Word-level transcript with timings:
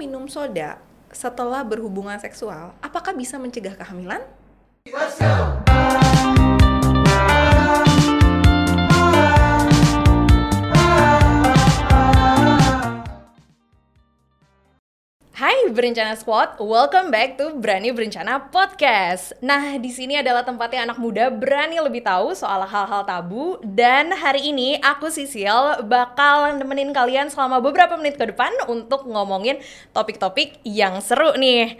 minum 0.00 0.24
soda 0.32 0.80
setelah 1.12 1.60
berhubungan 1.60 2.16
seksual, 2.16 2.72
apakah 2.80 3.12
bisa 3.12 3.36
mencegah 3.36 3.76
kehamilan? 3.76 4.24
Hai 15.60 15.76
Berencana 15.76 16.16
Squad, 16.16 16.56
welcome 16.56 17.12
back 17.12 17.36
to 17.36 17.52
Berani 17.52 17.92
Berencana 17.92 18.48
Podcast. 18.48 19.36
Nah, 19.44 19.76
di 19.76 19.92
sini 19.92 20.16
adalah 20.16 20.40
tempatnya 20.40 20.88
anak 20.88 20.96
muda 20.96 21.28
berani 21.28 21.76
lebih 21.76 22.00
tahu 22.00 22.32
soal 22.32 22.64
hal-hal 22.64 23.04
tabu 23.04 23.60
dan 23.60 24.08
hari 24.08 24.56
ini 24.56 24.80
aku 24.80 25.12
Sisil 25.12 25.84
bakal 25.84 26.56
nemenin 26.56 26.96
kalian 26.96 27.28
selama 27.28 27.60
beberapa 27.60 27.92
menit 28.00 28.16
ke 28.16 28.32
depan 28.32 28.48
untuk 28.72 29.04
ngomongin 29.04 29.60
topik-topik 29.92 30.64
yang 30.64 30.96
seru 31.04 31.36
nih. 31.36 31.76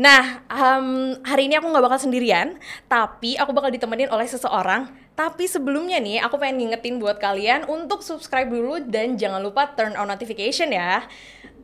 Nah, 0.00 0.40
um, 0.48 1.20
hari 1.20 1.52
ini 1.52 1.60
aku 1.60 1.68
nggak 1.68 1.84
bakal 1.84 2.00
sendirian, 2.00 2.56
tapi 2.88 3.36
aku 3.36 3.52
bakal 3.52 3.68
ditemenin 3.68 4.08
oleh 4.08 4.24
seseorang. 4.24 4.88
Tapi 5.12 5.44
sebelumnya 5.44 6.00
nih, 6.00 6.24
aku 6.24 6.40
pengen 6.40 6.64
ngingetin 6.64 6.96
buat 6.96 7.20
kalian 7.20 7.68
untuk 7.68 8.00
subscribe 8.00 8.48
dulu 8.48 8.80
dan 8.88 9.20
jangan 9.20 9.44
lupa 9.44 9.68
turn 9.76 10.00
on 10.00 10.08
notification 10.08 10.72
ya. 10.72 11.04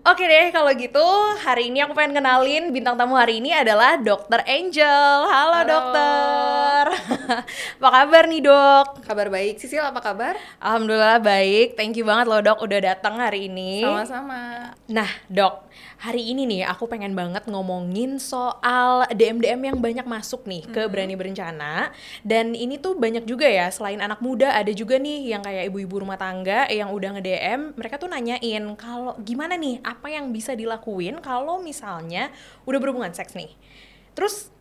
Oke 0.05 0.29
deh, 0.29 0.53
kalau 0.53 0.69
gitu 0.77 1.01
hari 1.41 1.73
ini 1.73 1.81
aku 1.81 1.97
pengen 1.97 2.21
kenalin 2.21 2.69
bintang 2.77 2.93
tamu 2.93 3.17
hari 3.17 3.41
ini 3.41 3.57
adalah 3.57 3.97
Dokter 3.97 4.45
Angel. 4.45 5.25
Halo, 5.25 5.65
Halo. 5.65 5.65
dokter. 5.65 6.85
apa 7.81 7.89
kabar 7.89 8.29
nih 8.29 8.45
dok? 8.45 9.01
Kabar 9.01 9.33
baik, 9.33 9.57
Sisil 9.57 9.81
apa 9.81 10.05
kabar? 10.05 10.37
Alhamdulillah 10.61 11.25
baik. 11.25 11.73
Thank 11.81 11.97
you 11.97 12.05
banget 12.05 12.29
loh 12.29 12.45
dok 12.45 12.61
udah 12.61 12.85
datang 12.85 13.17
hari 13.17 13.49
ini. 13.49 13.81
Sama-sama. 13.81 14.77
Nah, 14.93 15.09
Dok, 15.33 15.73
hari 16.05 16.37
ini 16.37 16.45
nih 16.45 16.69
aku 16.69 16.85
pengen 16.85 17.17
banget 17.17 17.49
ngomongin 17.49 18.21
soal 18.21 19.09
DM-DM 19.09 19.73
yang 19.73 19.79
banyak 19.81 20.05
masuk 20.05 20.45
nih 20.45 20.61
ke 20.69 20.85
Berani 20.85 21.17
Berencana. 21.17 21.97
Dan 22.21 22.53
ini 22.53 22.77
tuh 22.77 22.93
banyak 23.01 23.25
juga 23.25 23.49
ya, 23.49 23.73
selain 23.73 24.05
anak 24.05 24.21
muda 24.21 24.53
ada 24.53 24.69
juga 24.77 25.01
nih 25.01 25.33
yang 25.33 25.41
kayak 25.41 25.73
ibu-ibu 25.73 26.05
rumah 26.05 26.21
tangga 26.21 26.69
yang 26.69 26.93
udah 26.93 27.17
nge-DM, 27.17 27.73
mereka 27.81 27.97
tuh 27.97 28.13
nanyain 28.13 28.69
kalau 28.77 29.17
gimana 29.25 29.57
nih 29.57 29.81
apa 29.81 30.13
yang 30.13 30.29
bisa 30.29 30.53
dilakuin 30.53 31.25
kalau 31.25 31.65
misalnya 31.65 32.29
udah 32.69 32.79
berhubungan 32.85 33.17
seks 33.17 33.33
nih. 33.33 33.49
Terus 34.13 34.53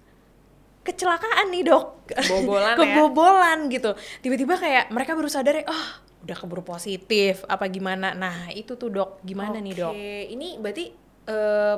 kecelakaan 0.88 1.52
nih, 1.52 1.68
Dok. 1.68 2.08
Kebobolan 2.08 2.72
ya? 2.72 2.80
Kebobolan 2.80 3.60
gitu. 3.68 3.92
Tiba-tiba 4.24 4.56
kayak 4.56 4.96
mereka 4.96 5.12
baru 5.12 5.28
sadar 5.28 5.60
ya, 5.60 5.68
oh, 5.68 5.88
udah 6.24 6.38
keburu 6.40 6.64
positif 6.64 7.44
apa 7.52 7.68
gimana. 7.68 8.16
Nah, 8.16 8.48
itu 8.56 8.80
tuh, 8.80 8.88
Dok. 8.88 9.20
Gimana 9.28 9.60
nih, 9.60 9.74
Dok? 9.76 9.94
Ini 10.32 10.64
berarti 10.64 11.03
eh, 11.26 11.76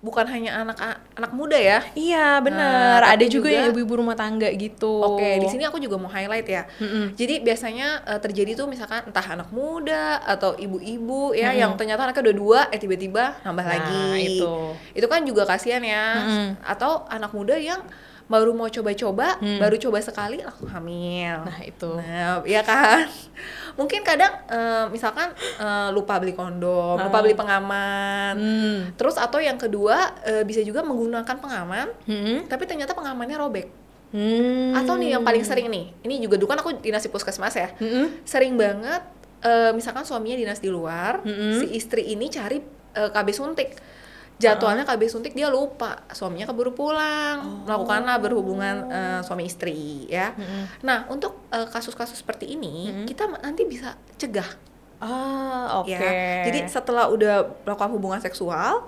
bukan 0.00 0.24
hanya 0.24 0.64
anak 0.64 0.80
anak 1.12 1.28
muda 1.30 1.54
ya? 1.54 1.84
Iya 1.92 2.40
bener, 2.40 3.04
Nah, 3.04 3.12
ada 3.12 3.20
juga, 3.22 3.46
juga- 3.46 3.52
yang 3.52 3.68
ibu-ibu 3.68 4.00
rumah 4.00 4.16
tangga 4.16 4.48
gitu. 4.48 4.96
Oke, 4.96 5.36
di 5.36 5.44
sini 5.44 5.62
aku 5.62 5.76
juga 5.76 6.00
mau 6.00 6.08
highlight 6.08 6.48
ya. 6.48 6.64
Mm-mm. 6.80 7.12
Jadi 7.12 7.44
biasanya 7.44 8.00
eh, 8.08 8.16
terjadi 8.16 8.56
tuh 8.56 8.64
misalkan 8.64 9.04
entah 9.04 9.20
anak 9.22 9.52
muda 9.52 10.24
atau 10.24 10.56
ibu-ibu 10.56 11.36
ya 11.36 11.52
Mm-mm. 11.52 11.60
yang 11.60 11.72
ternyata 11.76 12.08
anaknya 12.08 12.32
udah 12.32 12.36
dua, 12.36 12.60
eh 12.68 12.80
tiba-tiba 12.80 13.44
nambah 13.44 13.60
Nah, 13.60 13.72
lagi. 13.76 14.40
itu. 14.40 14.52
Itu 14.96 15.04
kan 15.04 15.20
juga 15.22 15.44
kasihan 15.44 15.84
ya. 15.84 16.06
Mm-mm. 16.16 16.48
Atau 16.64 17.04
anak 17.06 17.36
muda 17.36 17.60
yang 17.60 17.84
baru 18.30 18.54
mau 18.54 18.70
coba-coba, 18.70 19.34
Hmm. 19.36 19.58
baru 19.58 19.74
coba 19.76 19.98
sekali 19.98 20.38
langsung 20.38 20.70
hamil. 20.70 21.42
Nah 21.42 21.58
itu. 21.60 21.90
Nah, 21.92 22.46
ya 22.46 22.62
kan. 22.62 23.10
Mungkin 23.78 24.00
kadang 24.00 24.30
eh, 24.46 24.86
misalkan 24.88 25.34
eh, 25.34 25.88
lupa 25.90 26.16
beli 26.16 26.32
kondom, 26.32 26.94
lupa 26.96 27.18
Ah. 27.18 27.22
beli 27.22 27.34
pengaman. 27.34 28.34
Hmm. 28.38 28.78
Terus 28.94 29.18
atau 29.18 29.36
yang 29.36 29.58
kedua 29.58 30.14
eh, 30.22 30.42
bisa 30.42 30.62
juga 30.62 30.80
menggunakan 30.80 31.36
pengaman, 31.36 31.90
Hmm. 32.06 32.46
tapi 32.46 32.64
ternyata 32.64 32.94
pengamannya 32.94 33.34
robek. 33.34 33.66
Hmm. 34.10 34.74
Atau 34.74 34.94
nih 34.94 35.14
yang 35.14 35.22
paling 35.22 35.42
sering 35.42 35.66
nih, 35.66 35.90
ini 36.00 36.18
juga 36.18 36.34
dulu 36.34 36.48
kan 36.48 36.58
aku 36.58 36.78
dinas 36.78 37.02
di 37.02 37.10
puskesmas 37.10 37.52
ya. 37.52 37.74
Hmm. 37.76 38.14
Sering 38.22 38.54
banget 38.54 39.02
eh, 39.40 39.72
misalkan 39.72 40.04
suaminya 40.04 40.36
dinas 40.36 40.60
di 40.60 40.68
luar, 40.68 41.24
Mm-mm. 41.24 41.58
si 41.58 41.72
istri 41.72 42.04
ini 42.06 42.28
cari 42.28 42.60
eh, 42.92 43.10
KB 43.10 43.28
suntik. 43.30 43.74
Jadwalnya 44.40 44.88
KB 44.88 45.02
suntik 45.04 45.36
dia 45.36 45.52
lupa, 45.52 46.00
suaminya 46.16 46.48
keburu 46.48 46.72
pulang, 46.72 47.68
melakukanlah 47.68 48.16
berhubungan 48.16 48.88
eh, 48.88 49.20
suami 49.20 49.44
istri 49.44 50.08
ya. 50.08 50.32
Mm-mm. 50.32 50.80
Nah, 50.80 51.04
untuk 51.12 51.44
eh, 51.52 51.68
kasus-kasus 51.68 52.24
seperti 52.24 52.56
ini, 52.56 52.88
Mm-mm. 52.88 53.06
kita 53.06 53.28
nanti 53.28 53.68
bisa 53.68 54.00
cegah 54.16 54.48
Ah 55.00 55.80
oke. 55.80 55.88
ya. 55.88 56.44
Jadi 56.44 56.68
setelah 56.68 57.08
udah 57.08 57.64
melakukan 57.64 57.90
hubungan 57.96 58.20
seksual, 58.20 58.84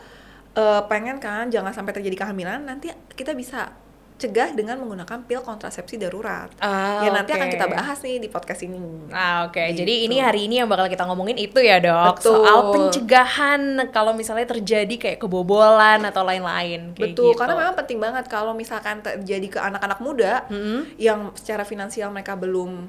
eh, 0.53 0.83
pengen 0.89 1.17
kan 1.17 1.49
jangan 1.49 1.73
sampai 1.73 1.97
terjadi 1.97 2.25
kehamilan, 2.25 2.69
nanti 2.69 2.93
kita 3.17 3.33
bisa 3.33 3.73
cegah 4.23 4.55
dengan 4.55 4.79
menggunakan 4.79 5.27
pil 5.27 5.43
kontrasepsi 5.43 5.99
darurat. 5.99 6.47
Ah, 6.57 7.03
ya 7.03 7.11
nanti 7.11 7.35
akan 7.35 7.51
oke. 7.51 7.55
kita 7.59 7.67
bahas 7.67 7.99
nih 7.99 8.17
di 8.17 8.31
podcast 8.31 8.63
ini. 8.63 8.79
Ah 9.11 9.51
oke, 9.51 9.59
Gitu. 9.59 9.83
jadi 9.83 9.95
ini 10.07 10.17
hari 10.17 10.47
ini 10.47 10.63
yang 10.63 10.71
bakal 10.71 10.87
kita 10.87 11.03
ngomongin 11.03 11.35
itu 11.37 11.59
ya 11.59 11.83
dok 11.83 12.23
Betul. 12.23 12.31
Soal 12.39 12.59
pencegahan 12.71 13.61
kalau 13.91 14.15
misalnya 14.15 14.47
terjadi 14.47 14.95
kayak 14.95 15.19
kebobolan 15.19 16.01
atau 16.07 16.23
lain-lain 16.23 16.95
Betul, 16.95 17.35
gitu. 17.35 17.39
karena 17.39 17.59
memang 17.59 17.75
penting 17.75 17.99
banget 17.99 18.31
kalau 18.31 18.55
misalkan 18.55 19.03
terjadi 19.03 19.47
ke 19.49 19.59
anak-anak 19.59 19.99
muda 19.99 20.47
Mm-mm. 20.47 20.95
yang 20.97 21.35
secara 21.35 21.67
finansial 21.67 22.09
mereka 22.09 22.39
belum 22.39 22.87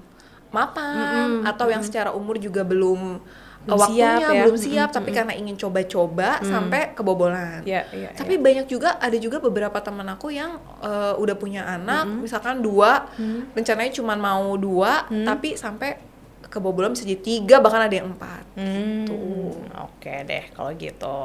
mapan 0.54 1.42
Mm-mm, 1.42 1.50
atau 1.50 1.66
yang 1.66 1.82
secara 1.82 2.14
umur 2.14 2.38
juga 2.38 2.62
belum, 2.62 3.18
Belum 3.64 3.80
waktunya 3.80 4.20
siap 4.20 4.32
ya. 4.36 4.44
belum 4.44 4.58
siap 4.60 4.88
Mm-mm, 4.92 4.98
tapi 5.00 5.10
karena 5.16 5.34
ingin 5.40 5.56
coba-coba 5.56 6.30
sampai 6.44 6.92
kebobolan. 6.92 7.64
Iya, 7.64 7.88
iya, 7.96 8.10
Tapi 8.12 8.36
iya. 8.36 8.44
banyak 8.44 8.66
juga 8.68 9.00
ada 9.00 9.16
juga 9.16 9.40
beberapa 9.40 9.80
teman 9.80 10.08
aku 10.12 10.36
yang 10.36 10.60
eh, 10.84 11.14
udah 11.16 11.36
punya 11.40 11.64
anak, 11.64 12.04
misalkan 12.20 12.60
dua, 12.60 13.08
rencananya 13.56 13.92
cuma 13.96 14.20
mau 14.20 14.60
dua, 14.60 15.08
tapi 15.08 15.56
sampai 15.56 16.13
kebobolan 16.54 16.94
bisa 16.94 17.10
jadi 17.10 17.18
tiga 17.18 17.58
bahkan 17.58 17.90
ada 17.90 17.96
yang 17.98 18.14
empat. 18.14 18.46
Hmm, 18.54 19.10
Tuh. 19.10 19.58
Oke 19.74 20.22
deh 20.28 20.44
kalau 20.54 20.70
gitu. 20.78 21.18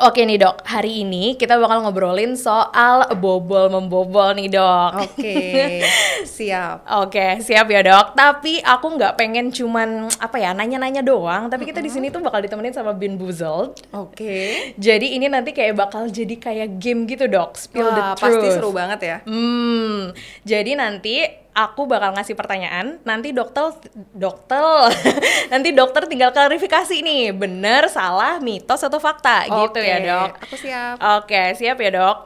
Oke 0.00 0.24
nih 0.24 0.40
dok, 0.40 0.64
hari 0.64 1.04
ini 1.04 1.36
kita 1.36 1.60
bakal 1.60 1.84
ngobrolin 1.84 2.32
soal 2.32 3.04
bobol 3.18 3.68
membobol 3.68 4.32
nih 4.32 4.48
dok. 4.48 4.92
Oke, 5.04 5.82
siap. 6.38 6.86
Oke, 7.02 7.42
siap 7.44 7.68
ya 7.68 7.84
dok. 7.84 8.16
Tapi 8.16 8.62
aku 8.62 8.86
nggak 8.96 9.18
pengen 9.20 9.52
cuman 9.52 10.08
apa 10.16 10.36
ya 10.38 10.56
nanya-nanya 10.56 11.04
doang. 11.04 11.52
Tapi 11.52 11.68
kita 11.68 11.84
di 11.84 11.92
sini 11.92 12.08
tuh 12.08 12.24
bakal 12.24 12.40
ditemenin 12.40 12.72
sama 12.72 12.96
Bin 12.96 13.20
Buzzled. 13.20 13.76
Oke. 13.92 14.72
Jadi 14.78 15.18
ini 15.18 15.28
nanti 15.28 15.52
kayak 15.52 15.76
bakal 15.76 16.08
jadi 16.08 16.38
kayak 16.38 16.80
game 16.80 17.04
gitu 17.04 17.28
dok. 17.28 17.58
Spill 17.58 17.90
the 17.90 18.00
Wah, 18.00 18.14
truth. 18.16 18.22
pasti 18.38 18.48
seru 18.54 18.70
banget 18.72 19.00
ya. 19.02 19.16
Hmm, 19.28 20.14
jadi 20.46 20.78
nanti 20.78 21.42
aku 21.52 21.84
bakal 21.84 22.16
ngasih 22.16 22.32
pertanyaan, 22.32 23.00
nanti 23.04 23.32
dokter 23.36 23.72
dokter 24.16 24.64
nanti 25.52 25.70
dokter 25.76 26.08
tinggal 26.08 26.32
klarifikasi 26.32 26.96
nih, 27.04 27.32
bener, 27.36 27.88
salah, 27.92 28.40
mitos 28.40 28.80
atau 28.80 28.98
fakta 28.98 29.48
gitu 29.48 29.80
Oke, 29.80 29.84
ya, 29.84 29.98
Dok. 30.00 30.30
Aku 30.48 30.56
siap. 30.56 30.96
Oke, 31.20 31.42
siap 31.56 31.76
ya, 31.80 31.90
Dok. 31.92 32.18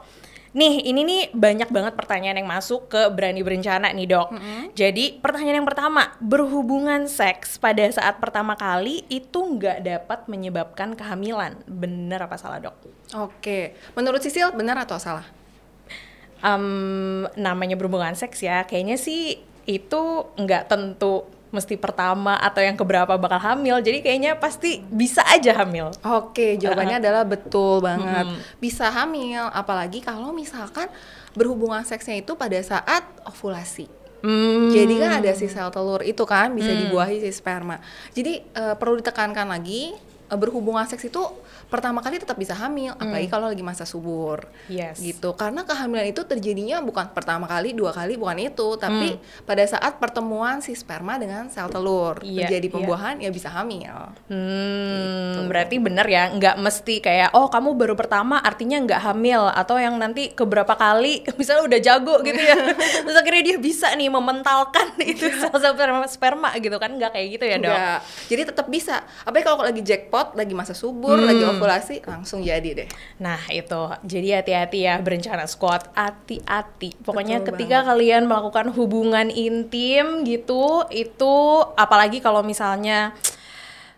Nih, 0.57 0.89
ini 0.89 1.05
nih 1.05 1.21
banyak 1.37 1.69
banget 1.69 1.93
pertanyaan 1.93 2.41
yang 2.41 2.49
masuk 2.49 2.89
ke 2.89 3.13
Berani 3.13 3.45
Berencana 3.45 3.93
nih, 3.93 4.07
Dok. 4.09 4.27
Jadi, 4.73 5.19
pertanyaan 5.21 5.61
yang 5.61 5.69
pertama, 5.69 6.17
berhubungan 6.17 7.05
seks 7.05 7.61
pada 7.61 7.85
saat 7.93 8.17
pertama 8.17 8.57
kali 8.57 9.05
itu 9.11 9.37
nggak 9.37 9.85
dapat 9.85 10.19
menyebabkan 10.25 10.97
kehamilan. 10.97 11.61
Bener 11.69 12.25
apa 12.25 12.39
salah, 12.41 12.57
Dok? 12.63 12.73
Oke, 13.21 13.77
menurut 13.93 14.23
Sisil 14.23 14.49
benar 14.55 14.81
atau 14.81 14.97
salah? 14.97 15.27
Em, 16.41 17.25
namanya 17.33 17.73
berhubungan 17.73 18.13
seks 18.13 18.45
ya, 18.45 18.63
kayaknya 18.69 18.97
sih 18.99 19.41
itu 19.65 20.01
nggak 20.37 20.69
tentu 20.69 21.25
mesti 21.47 21.79
pertama 21.79 22.35
atau 22.37 22.59
yang 22.59 22.75
keberapa 22.75 23.15
bakal 23.15 23.39
hamil. 23.39 23.79
Jadi 23.79 24.03
kayaknya 24.03 24.35
pasti 24.37 24.83
bisa 24.83 25.23
aja 25.25 25.63
hamil. 25.63 25.89
Oke, 26.03 26.59
jawabannya 26.59 26.99
adalah 26.99 27.23
betul 27.23 27.79
banget. 27.81 28.27
Mhm. 28.27 28.39
Bisa 28.59 28.91
hamil, 28.91 29.47
apalagi 29.51 30.03
kalau 30.03 30.35
misalkan 30.35 30.91
berhubungan 31.33 31.81
seksnya 31.87 32.19
itu 32.19 32.35
pada 32.35 32.59
saat 32.61 33.03
ovulasi. 33.23 33.87
Hmm. 34.25 34.73
Jadi 34.73 34.97
kan 34.97 35.21
ada 35.21 35.31
si 35.37 35.45
sel 35.45 35.69
telur 35.69 36.01
itu 36.01 36.25
kan 36.25 36.49
bisa 36.57 36.73
dibuahi 36.73 37.21
si 37.21 37.29
sperma. 37.29 37.77
Jadi 38.17 38.41
eh, 38.41 38.75
perlu 38.75 38.97
ditekankan 38.97 39.45
lagi 39.45 39.93
berhubungan 40.35 40.83
seks 40.83 41.07
itu 41.07 41.23
pertama 41.67 41.99
kali 41.99 42.19
tetap 42.19 42.35
bisa 42.39 42.55
hamil, 42.55 42.95
apalagi 42.95 43.27
kalau 43.27 43.47
lagi 43.51 43.63
masa 43.63 43.83
subur. 43.83 44.47
Yes. 44.71 44.99
Gitu. 44.99 45.35
Karena 45.35 45.63
kehamilan 45.67 46.07
itu 46.07 46.23
terjadinya 46.23 46.79
bukan 46.79 47.11
pertama 47.11 47.47
kali, 47.47 47.75
dua 47.75 47.91
kali, 47.91 48.15
bukan 48.15 48.39
itu, 48.39 48.75
tapi 48.79 49.19
pada 49.43 49.63
saat 49.67 49.99
pertemuan 49.99 50.59
si 50.63 50.75
sperma 50.75 51.19
dengan 51.19 51.51
sel 51.51 51.67
telur 51.67 52.19
Iya, 52.23 52.47
terjadi 52.47 52.67
iya. 52.67 52.73
pembuahan 52.73 53.15
ya 53.19 53.29
bisa 53.31 53.51
hamil. 53.51 54.15
Hmm, 54.31 55.47
berarti 55.47 55.75
bener 55.79 56.07
ya, 56.07 56.31
nggak 56.31 56.55
mesti 56.59 56.99
kayak 57.03 57.35
oh 57.35 57.51
kamu 57.51 57.75
baru 57.75 57.95
pertama 57.95 58.39
artinya 58.39 58.79
nggak 58.83 59.01
hamil 59.03 59.51
atau 59.51 59.75
yang 59.75 59.95
nanti 59.99 60.31
keberapa 60.31 60.75
kali 60.75 61.23
misalnya 61.39 61.63
udah 61.67 61.79
jago 61.83 62.15
gitu 62.23 62.39
ya, 62.39 62.55
terus 63.03 63.15
akhirnya 63.15 63.43
dia 63.53 63.57
bisa 63.59 63.91
nih 63.95 64.07
mementalkan 64.07 64.95
itu 65.03 65.27
sel-sel 65.35 65.75
sperma, 65.75 66.05
sperma 66.09 66.49
gitu 66.57 66.75
kan 66.81 66.95
nggak 66.95 67.11
kayak 67.13 67.27
gitu 67.37 67.45
ya 67.45 67.57
dok? 67.61 67.75
Enggak. 67.75 67.99
Jadi 68.27 68.41
tetap 68.49 68.67
bisa. 68.67 68.95
Apalagi 69.23 69.45
kalau 69.45 69.63
lagi 69.63 69.81
jackpot, 69.85 70.16
lagi 70.33 70.53
masa 70.55 70.73
subur, 70.73 71.19
lagi 71.19 71.43
ovulasi 71.43 72.01
langsung 72.05 72.41
jadi 72.41 72.85
deh. 72.85 72.89
Nah 73.21 73.37
itu, 73.51 73.83
jadi 74.05 74.41
hati-hati 74.41 74.79
ya 74.87 74.95
berencana 75.01 75.45
squat, 75.45 75.91
hati-hati. 75.93 76.97
Pokoknya 77.03 77.41
Betul 77.41 77.59
ketika 77.59 77.87
kalian 77.87 78.25
melakukan 78.25 78.73
hubungan 78.73 79.27
intim 79.29 80.25
gitu, 80.25 80.85
itu 80.89 81.35
apalagi 81.77 82.23
kalau 82.23 82.41
misalnya 82.41 83.13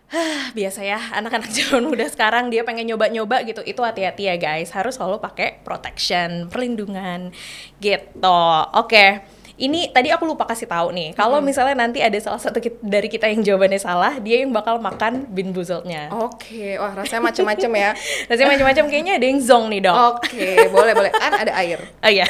biasa 0.57 0.79
ya 0.83 0.99
anak-anak 1.15 1.49
zaman 1.57 1.85
muda 1.85 2.09
sekarang 2.09 2.49
dia 2.49 2.65
pengen 2.65 2.89
nyoba-nyoba 2.89 3.45
gitu 3.45 3.61
itu 3.63 3.79
hati-hati 3.79 4.29
ya 4.29 4.35
guys. 4.35 4.73
Harus 4.75 4.99
selalu 4.99 5.21
pakai 5.21 5.61
protection 5.61 6.49
perlindungan 6.49 7.31
gitu. 7.79 8.43
Oke 8.75 9.38
ini 9.59 9.91
tadi 9.91 10.07
aku 10.07 10.23
lupa 10.23 10.47
kasih 10.47 10.65
tahu 10.65 10.89
nih 10.89 11.11
kalau 11.13 11.37
misalnya 11.39 11.75
nanti 11.75 11.99
ada 11.99 12.15
salah 12.17 12.39
satu 12.39 12.57
kit- 12.57 12.79
dari 12.79 13.05
kita 13.05 13.27
yang 13.27 13.43
jawabannya 13.43 13.77
salah 13.77 14.15
dia 14.17 14.39
yang 14.39 14.49
bakal 14.49 14.79
makan 14.79 15.27
bin 15.27 15.51
buzeltnya 15.51 16.07
Oke, 16.09 16.79
wah 16.79 16.95
rasanya 16.95 17.27
macem-macem 17.27 17.71
ya. 17.75 17.91
rasanya 18.31 18.49
macam-macam 18.55 18.83
kayaknya 18.87 19.13
ada 19.19 19.25
yang 19.27 19.39
zong 19.43 19.67
nih 19.67 19.81
dok 19.83 19.97
Oke, 20.15 20.49
boleh 20.71 20.93
boleh. 20.95 21.11
Kan 21.11 21.33
ada 21.35 21.51
air. 21.59 21.79
Oh 21.99 22.07
iya. 22.07 22.23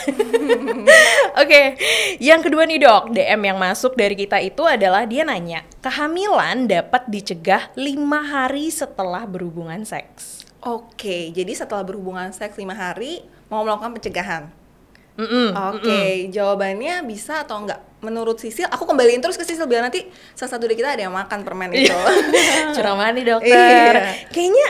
Oke, 1.41 1.77
yang 2.17 2.41
kedua 2.41 2.65
nih 2.65 2.81
dok, 2.81 3.13
DM 3.13 3.41
yang 3.45 3.57
masuk 3.57 3.93
dari 3.93 4.17
kita 4.17 4.41
itu 4.41 4.65
adalah 4.65 5.05
dia 5.05 5.21
nanya, 5.21 5.61
kehamilan 5.79 6.65
dapat 6.65 7.05
dicegah 7.07 7.69
lima 7.77 8.25
hari 8.25 8.67
setelah 8.69 9.23
berhubungan 9.23 9.85
seks. 9.85 10.43
Oke, 10.59 11.31
jadi 11.31 11.53
setelah 11.55 11.85
berhubungan 11.85 12.33
seks 12.33 12.57
lima 12.57 12.75
hari 12.75 13.23
mau 13.47 13.63
melakukan 13.63 13.95
pencegahan. 13.95 14.43
Oke, 15.75 16.31
jawabannya 16.31 17.03
bisa 17.03 17.43
atau 17.43 17.59
enggak? 17.63 17.83
Menurut 17.99 18.39
Sisil, 18.39 18.63
aku 18.71 18.87
kembaliin 18.87 19.19
terus 19.19 19.35
ke 19.35 19.43
Sisil 19.43 19.67
biar 19.67 19.83
nanti 19.83 20.07
salah 20.31 20.55
satu 20.55 20.63
dari 20.63 20.79
kita 20.79 20.95
ada 20.95 21.03
yang 21.03 21.15
makan 21.15 21.43
permen 21.43 21.75
itu. 21.75 21.91
Ceramah 22.75 23.11
nih 23.11 23.25
dokter. 23.27 23.93
Iya. 23.99 24.31
Kayaknya 24.31 24.67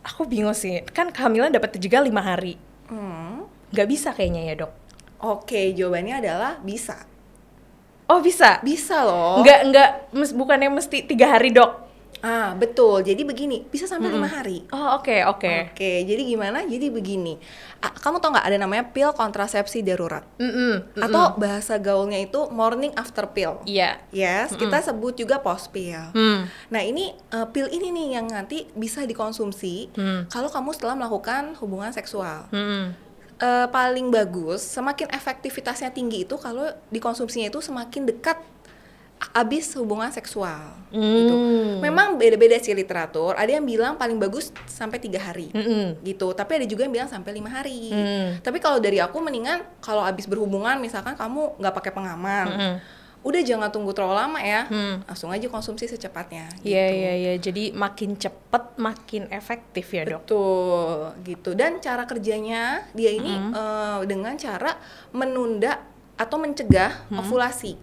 aku 0.00 0.24
bingung 0.24 0.56
sih, 0.56 0.80
kan 0.96 1.12
kehamilan 1.12 1.52
dapat 1.52 1.76
dicegah 1.76 2.00
lima 2.00 2.24
hari. 2.24 2.56
Hmm. 2.88 3.44
Gak 3.70 3.86
bisa 3.86 4.16
kayaknya 4.16 4.48
ya 4.48 4.54
dok. 4.64 4.72
Oke, 5.20 5.76
jawabannya 5.76 6.24
adalah 6.24 6.56
bisa. 6.64 6.96
Oh 8.08 8.24
bisa? 8.24 8.58
Bisa 8.64 9.04
loh. 9.04 9.44
Nggak 9.44 9.60
nggak, 9.70 9.90
mes, 10.16 10.32
bukannya 10.32 10.72
mesti 10.72 11.04
tiga 11.04 11.36
hari 11.36 11.52
dok? 11.52 11.89
Ah, 12.20 12.52
betul. 12.52 13.00
Jadi 13.00 13.24
begini, 13.24 13.64
bisa 13.64 13.88
sampai 13.88 14.12
lima 14.12 14.28
hari. 14.28 14.64
Oh 14.70 15.00
oke 15.00 15.24
oke. 15.24 15.72
Oke, 15.72 16.04
jadi 16.04 16.22
gimana? 16.24 16.64
Jadi 16.64 16.92
begini. 16.92 17.40
Ah, 17.80 17.90
kamu 17.90 18.20
tau 18.20 18.30
nggak 18.32 18.44
ada 18.44 18.58
namanya 18.60 18.84
pil 18.92 19.08
kontrasepsi 19.16 19.80
darurat? 19.80 20.24
Mm-mm, 20.36 20.84
mm-mm. 20.92 21.00
Atau 21.00 21.40
bahasa 21.40 21.80
gaulnya 21.80 22.20
itu 22.20 22.52
morning 22.52 22.92
after 22.92 23.24
pill. 23.32 23.64
Iya. 23.64 23.96
Yes, 24.12 24.52
kita 24.52 24.84
sebut 24.84 25.16
juga 25.16 25.40
post 25.40 25.72
pill. 25.72 26.12
Hmm. 26.12 26.44
Nah 26.68 26.82
ini 26.84 27.16
uh, 27.32 27.48
pil 27.48 27.72
ini 27.72 27.88
nih 27.88 28.20
yang 28.20 28.28
nanti 28.28 28.68
bisa 28.76 29.02
dikonsumsi 29.08 29.92
Hmm. 29.96 30.28
kalau 30.28 30.52
kamu 30.52 30.76
setelah 30.76 30.94
melakukan 30.94 31.56
hubungan 31.58 31.90
seksual. 31.90 32.46
Mm-mm. 32.52 33.10
Eh, 33.40 33.66
paling 33.72 34.12
bagus, 34.12 34.60
semakin 34.60 35.08
efektivitasnya 35.16 35.88
tinggi 35.96 36.28
itu 36.28 36.36
kalau 36.36 36.68
dikonsumsinya 36.92 37.48
itu 37.48 37.64
semakin 37.64 38.04
dekat 38.04 38.36
abis 39.30 39.76
hubungan 39.76 40.08
seksual. 40.08 40.74
Gitu. 40.88 41.30
Hmm. 41.30 41.78
Memang 41.78 42.16
beda-beda 42.16 42.56
sih 42.56 42.72
literatur. 42.72 43.32
Ada 43.34 43.56
yang 43.56 43.64
bilang 43.64 43.94
paling 43.94 44.16
bagus 44.16 44.48
sampai 44.66 44.98
tiga 44.98 45.20
hari. 45.20 45.52
Mm-mm. 45.52 46.00
gitu 46.02 46.32
tapi 46.32 46.56
ada 46.56 46.64
juga 46.64 46.82
yang 46.82 46.94
bilang 46.94 47.06
sampai 47.06 47.30
lima 47.30 47.48
hari 47.48 47.90
Hmm. 47.90 48.28
tapi 48.40 48.58
kalau 48.58 48.76
dari 48.76 48.96
aku 48.96 49.18
mendingan 49.18 49.60
kalau 49.78 50.00
abis 50.00 50.24
berhubungan 50.24 50.76
misalkan 50.76 51.12
kamu 51.12 51.56
nggak 51.56 51.74
pakai 51.74 51.90
pengaman 51.90 52.46
Mm-mm. 52.48 52.74
udah 53.20 53.40
jangan 53.40 53.68
tunggu 53.68 53.90
terlalu 53.90 54.16
lama 54.16 54.38
ya 54.38 54.64
Hmm. 54.64 55.04
langsung 55.04 55.28
aja 55.28 55.44
konsumsi 55.46 55.84
secepatnya 55.84 56.48
Iya 56.60 56.84
gitu. 56.86 56.96
iya 56.96 57.12
iya. 57.14 57.32
Jadi 57.36 57.64
makin 57.72 58.16
cepet 58.16 58.64
makin 58.76 59.28
efektif 59.28 59.86
ya 59.88 60.02
dok. 60.06 60.24
betul 60.24 60.96
gitu 61.22 61.50
dan 61.52 61.78
cara 61.78 62.04
kerjanya 62.04 62.88
dia 62.92 63.10
ini 63.10 63.30
Hmm. 63.30 63.52
eh, 63.52 63.98
dengan 64.06 64.34
cara 64.34 64.74
menunda 65.10 65.80
atau 66.16 66.36
mencegah 66.36 67.10
ovulasi 67.12 67.76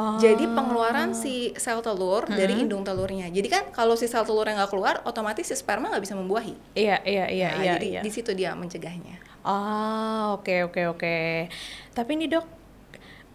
Oh. 0.00 0.16
Jadi 0.16 0.48
pengeluaran 0.48 1.12
si 1.12 1.52
sel 1.60 1.84
telur 1.84 2.24
dari 2.24 2.56
indung 2.56 2.80
telurnya. 2.80 3.28
Jadi 3.28 3.52
kan 3.52 3.68
kalau 3.68 4.00
si 4.00 4.08
sel 4.08 4.24
telurnya 4.24 4.64
nggak 4.64 4.72
keluar, 4.72 5.04
otomatis 5.04 5.44
si 5.44 5.52
sperma 5.52 5.92
nggak 5.92 6.00
bisa 6.08 6.16
membuahi. 6.16 6.56
Iya 6.72 7.04
iya 7.04 7.28
iya 7.28 7.48
Nah, 7.52 7.60
iya. 7.60 7.72
jadi 7.76 7.88
iya. 7.92 8.00
di 8.00 8.08
situ 8.08 8.32
dia 8.32 8.56
mencegahnya. 8.56 9.20
Ah 9.44 10.32
oke 10.40 10.72
oke 10.72 10.96
oke. 10.96 11.16
Tapi 11.92 12.10
nih 12.16 12.32
dok, 12.32 12.48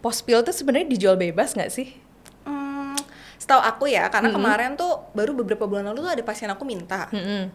post 0.02 0.26
pill 0.26 0.42
tuh 0.42 0.50
sebenarnya 0.50 0.90
dijual 0.90 1.14
bebas 1.14 1.54
nggak 1.54 1.70
sih? 1.70 1.94
Hmm, 2.42 2.98
setahu 3.38 3.62
aku 3.62 3.86
ya, 3.86 4.10
karena 4.10 4.34
kemarin 4.34 4.74
tuh 4.74 5.06
baru 5.14 5.38
beberapa 5.38 5.70
bulan 5.70 5.86
lalu 5.94 6.02
tuh 6.02 6.12
ada 6.18 6.24
pasien 6.26 6.50
aku 6.50 6.66
minta. 6.66 7.06
Mm-mm. 7.14 7.46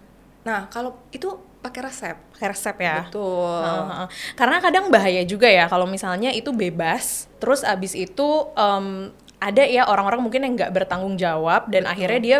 Nah, 0.47 0.71
kalau 0.71 0.95
itu 1.11 1.35
pakai 1.61 1.81
resep. 1.85 2.17
Pakai 2.35 2.47
resep 2.51 2.75
ya. 2.81 3.07
Betul. 3.07 3.61
Heeh. 3.63 4.07
Karena 4.33 4.57
kadang 4.59 4.85
bahaya 4.89 5.21
juga 5.23 5.47
ya 5.47 5.69
kalau 5.69 5.85
misalnya 5.85 6.33
itu 6.33 6.49
bebas, 6.51 7.29
terus 7.37 7.61
abis 7.61 7.93
itu 7.93 8.27
em, 8.57 9.13
ada 9.41 9.63
ya 9.65 9.85
orang-orang 9.89 10.21
mungkin 10.21 10.41
yang 10.45 10.53
nggak 10.57 10.73
bertanggung 10.73 11.17
jawab 11.17 11.69
dan 11.69 11.89
akhirnya 11.89 12.19
dia 12.21 12.39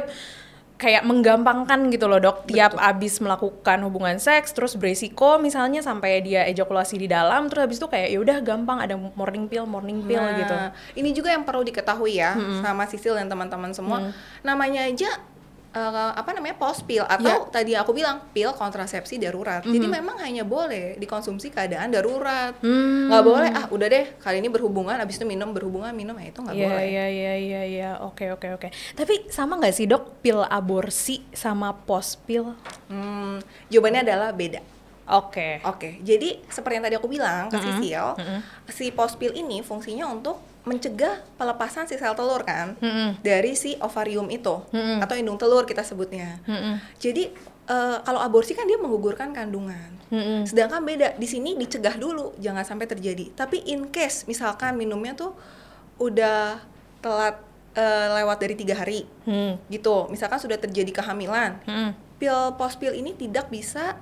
kayak 0.82 1.06
menggampangkan 1.06 1.94
gitu 1.94 2.10
loh 2.10 2.18
dok 2.18 2.50
tiap 2.50 2.74
abis 2.74 3.22
melakukan 3.22 3.86
hubungan 3.86 4.18
seks 4.18 4.50
terus 4.50 4.74
beresiko 4.74 5.38
misalnya 5.38 5.86
sampai 5.86 6.26
dia 6.26 6.42
ejakulasi 6.50 6.98
di 6.98 7.06
dalam 7.06 7.46
terus 7.54 7.70
abis 7.70 7.78
itu 7.78 7.86
kayak 7.86 8.10
ya 8.10 8.18
udah 8.18 8.38
gampang 8.42 8.82
ada 8.82 8.98
morning 8.98 9.46
pill 9.46 9.70
morning 9.70 10.02
pill 10.02 10.18
Nah, 10.18 10.34
gitu 10.42 10.56
Ini 10.98 11.10
juga 11.14 11.30
yang 11.30 11.46
perlu 11.46 11.62
diketahui 11.62 12.18
ya 12.18 12.34
sama 12.66 12.90
Sisil 12.90 13.14
dan 13.14 13.30
teman-teman 13.30 13.70
semua. 13.78 14.10
Namanya 14.42 14.90
aja 14.90 15.22
eh, 15.72 15.90
apa 16.14 16.30
namanya 16.32 16.54
post 16.54 16.84
pill 16.84 17.04
atau 17.04 17.22
tadi 17.48 17.72
aku 17.74 17.92
bilang 17.92 18.20
pil 18.30 18.52
kontrasepsi 18.52 19.16
darurat. 19.18 19.60
Jadi 19.62 19.88
memang 19.90 20.16
hanya 20.18 20.44
boleh 20.44 20.96
dikonsumsi 20.96 21.48
keadaan 21.48 21.90
darurat. 21.90 22.52
Hmm. 22.60 23.08
Nggak 23.08 23.24
boleh 23.24 23.50
ah 23.50 23.66
udah 23.68 23.88
deh 23.88 24.06
kali 24.18 24.38
ini 24.38 24.48
berhubungan 24.48 24.96
abis 24.98 25.16
itu 25.16 25.26
minum 25.26 25.50
berhubungan 25.50 25.92
minum 25.92 26.14
ya 26.14 26.28
itu 26.28 26.40
nggak 26.40 26.54
Iya 26.54 26.66
boleh. 26.66 26.86
iya 26.86 27.06
iya 27.08 27.34
iya 27.38 27.62
iya 27.64 27.90
oke 27.98 28.26
oke 28.32 28.48
oke 28.54 28.68
tapi 28.94 29.28
sama 29.28 29.56
nggak 29.56 29.74
sih 29.74 29.86
dok 29.86 30.20
pil 30.20 30.42
aborsi 30.42 31.24
sama 31.32 31.72
post 31.74 32.20
pill 32.22 32.52
Hmm, 32.86 33.40
jawabannya 33.68 34.04
adalah 34.04 34.30
beda. 34.32 34.60
oke 35.04 35.64
Oke, 35.66 36.00
jadi 36.00 36.40
seperti 36.46 36.74
yang 36.74 36.86
tadi 36.86 36.96
aku 36.96 37.08
bilang 37.08 37.48
ke 37.48 37.58
Sisil, 37.58 38.16
si 38.70 38.92
post 38.92 39.16
pill 39.16 39.32
ini 39.32 39.60
fungsinya 39.60 40.08
untuk 40.08 40.40
mencegah 40.62 41.26
pelepasan 41.42 41.90
si 41.90 41.98
sel 41.98 42.14
telur 42.14 42.46
kan 42.46 42.78
Mm-mm. 42.78 43.18
dari 43.26 43.58
si 43.58 43.74
ovarium 43.82 44.30
itu 44.30 44.62
Mm-mm. 44.70 45.02
atau 45.02 45.18
indung 45.18 45.38
telur 45.38 45.66
kita 45.66 45.82
sebutnya. 45.82 46.38
Mm-mm. 46.46 46.78
Jadi 47.02 47.34
eh, 47.66 47.98
kalau 48.06 48.22
aborsi 48.22 48.54
kan 48.54 48.70
dia 48.70 48.78
menggugurkan 48.78 49.34
kandungan. 49.34 49.98
Mm-mm. 50.14 50.46
Sedangkan 50.46 50.86
beda 50.86 51.18
di 51.18 51.26
sini 51.26 51.58
dicegah 51.58 51.98
dulu 51.98 52.38
jangan 52.38 52.62
sampai 52.62 52.86
terjadi. 52.86 53.34
Tapi 53.34 53.66
in 53.66 53.90
case 53.90 54.30
misalkan 54.30 54.78
minumnya 54.78 55.18
tuh 55.18 55.34
udah 55.98 56.62
telat 57.02 57.42
eh, 57.74 58.08
lewat 58.22 58.38
dari 58.38 58.54
tiga 58.54 58.76
hari 58.76 59.08
Hmm. 59.24 59.56
gitu, 59.72 60.12
misalkan 60.12 60.38
sudah 60.38 60.60
terjadi 60.60 60.92
kehamilan, 60.92 61.56
Hmm. 61.64 61.96
pil 62.20 62.54
post 62.60 62.78
pill 62.78 62.92
ini 62.92 63.16
tidak 63.16 63.50
bisa 63.50 63.96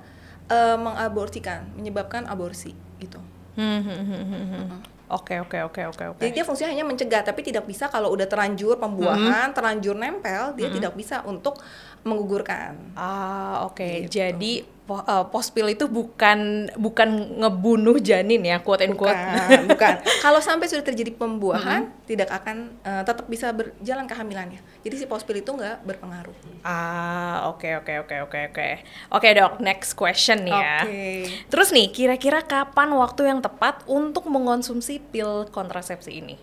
eh, 0.50 0.76
mengaborsikan, 0.76 1.70
menyebabkan 1.78 2.26
aborsi 2.26 2.74
gitu. 2.98 3.22
Hmm, 3.54 3.80
hmm, 3.86 4.04
hmm, 4.04 4.99
hmm, 5.10 5.18
hmm. 5.18 5.18
Oke 5.18 5.34
oke 5.42 5.58
oke 5.66 5.82
oke 5.90 6.04
oke. 6.14 6.20
Jadi 6.22 6.30
dia 6.30 6.44
fungsinya 6.46 6.70
hanya 6.70 6.86
mencegah, 6.86 7.22
tapi 7.26 7.42
tidak 7.42 7.66
bisa 7.66 7.90
kalau 7.90 8.14
udah 8.14 8.30
terlanjur 8.30 8.78
pembuahan, 8.78 9.50
terlanjur 9.50 9.98
nempel, 9.98 10.54
dia 10.54 10.70
tidak 10.70 10.94
bisa 10.94 11.26
untuk 11.26 11.58
menggugurkan. 12.02 12.96
Ah 12.96 13.68
oke. 13.68 14.08
Gitu. 14.08 14.20
Jadi 14.20 14.52
po- 14.88 15.06
post 15.30 15.54
pill 15.54 15.70
itu 15.70 15.86
bukan 15.86 16.66
bukan 16.74 17.38
ngebunuh 17.38 18.02
janin 18.02 18.42
ya 18.42 18.58
quote 18.58 18.82
and 18.82 18.98
quote. 18.98 19.14
Bukan, 19.14 19.60
bukan. 19.76 19.94
Kalau 20.24 20.40
sampai 20.42 20.66
sudah 20.66 20.82
terjadi 20.82 21.14
pembuahan, 21.14 21.92
tidak 22.10 22.32
akan 22.32 22.74
eh, 22.82 23.02
tetap 23.06 23.30
bisa 23.30 23.54
berjalan 23.54 24.10
kehamilannya. 24.10 24.58
Jadi 24.82 24.94
si 24.98 25.04
post 25.06 25.28
pill 25.28 25.38
itu 25.38 25.52
nggak 25.52 25.86
berpengaruh. 25.86 26.34
Ah 26.66 27.46
oke 27.52 27.68
oke 27.84 27.92
oke 28.08 28.16
oke 28.26 28.38
oke. 28.50 28.68
Oke 29.14 29.28
dok 29.36 29.62
next 29.62 29.94
question 29.94 30.42
nih 30.42 30.56
ya. 30.56 30.76
Oke. 30.82 31.04
Terus 31.52 31.68
nih 31.70 31.86
kira-kira 31.94 32.42
kapan 32.42 32.90
waktu 32.96 33.30
yang 33.30 33.38
tepat 33.44 33.84
untuk 33.86 34.26
mengkonsumsi 34.26 34.98
pil 35.12 35.46
kontrasepsi 35.52 36.10
ini? 36.18 36.36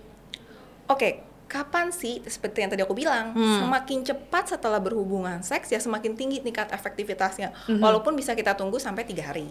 Oke, 0.87 1.19
kapan 1.47 1.89
sih 1.89 2.19
seperti 2.21 2.59
yang 2.59 2.69
tadi 2.69 2.83
aku 2.83 2.91
bilang, 2.91 3.31
Hmm. 3.31 3.63
semakin 3.63 4.03
cepat 4.03 4.51
setelah 4.51 4.77
berhubungan 4.77 5.39
seks 5.39 5.67
ya 5.67 5.79
semakin 5.79 6.13
tinggi 6.13 6.39
tingkat 6.39 6.69
efektivitasnya. 6.69 7.55
Mhm. 7.67 7.79
Walaupun 7.79 8.13
bisa 8.13 8.31
kita 8.31 8.53
tunggu 8.53 8.77
sampai 8.77 9.03
tiga 9.03 9.23
hari. 9.25 9.47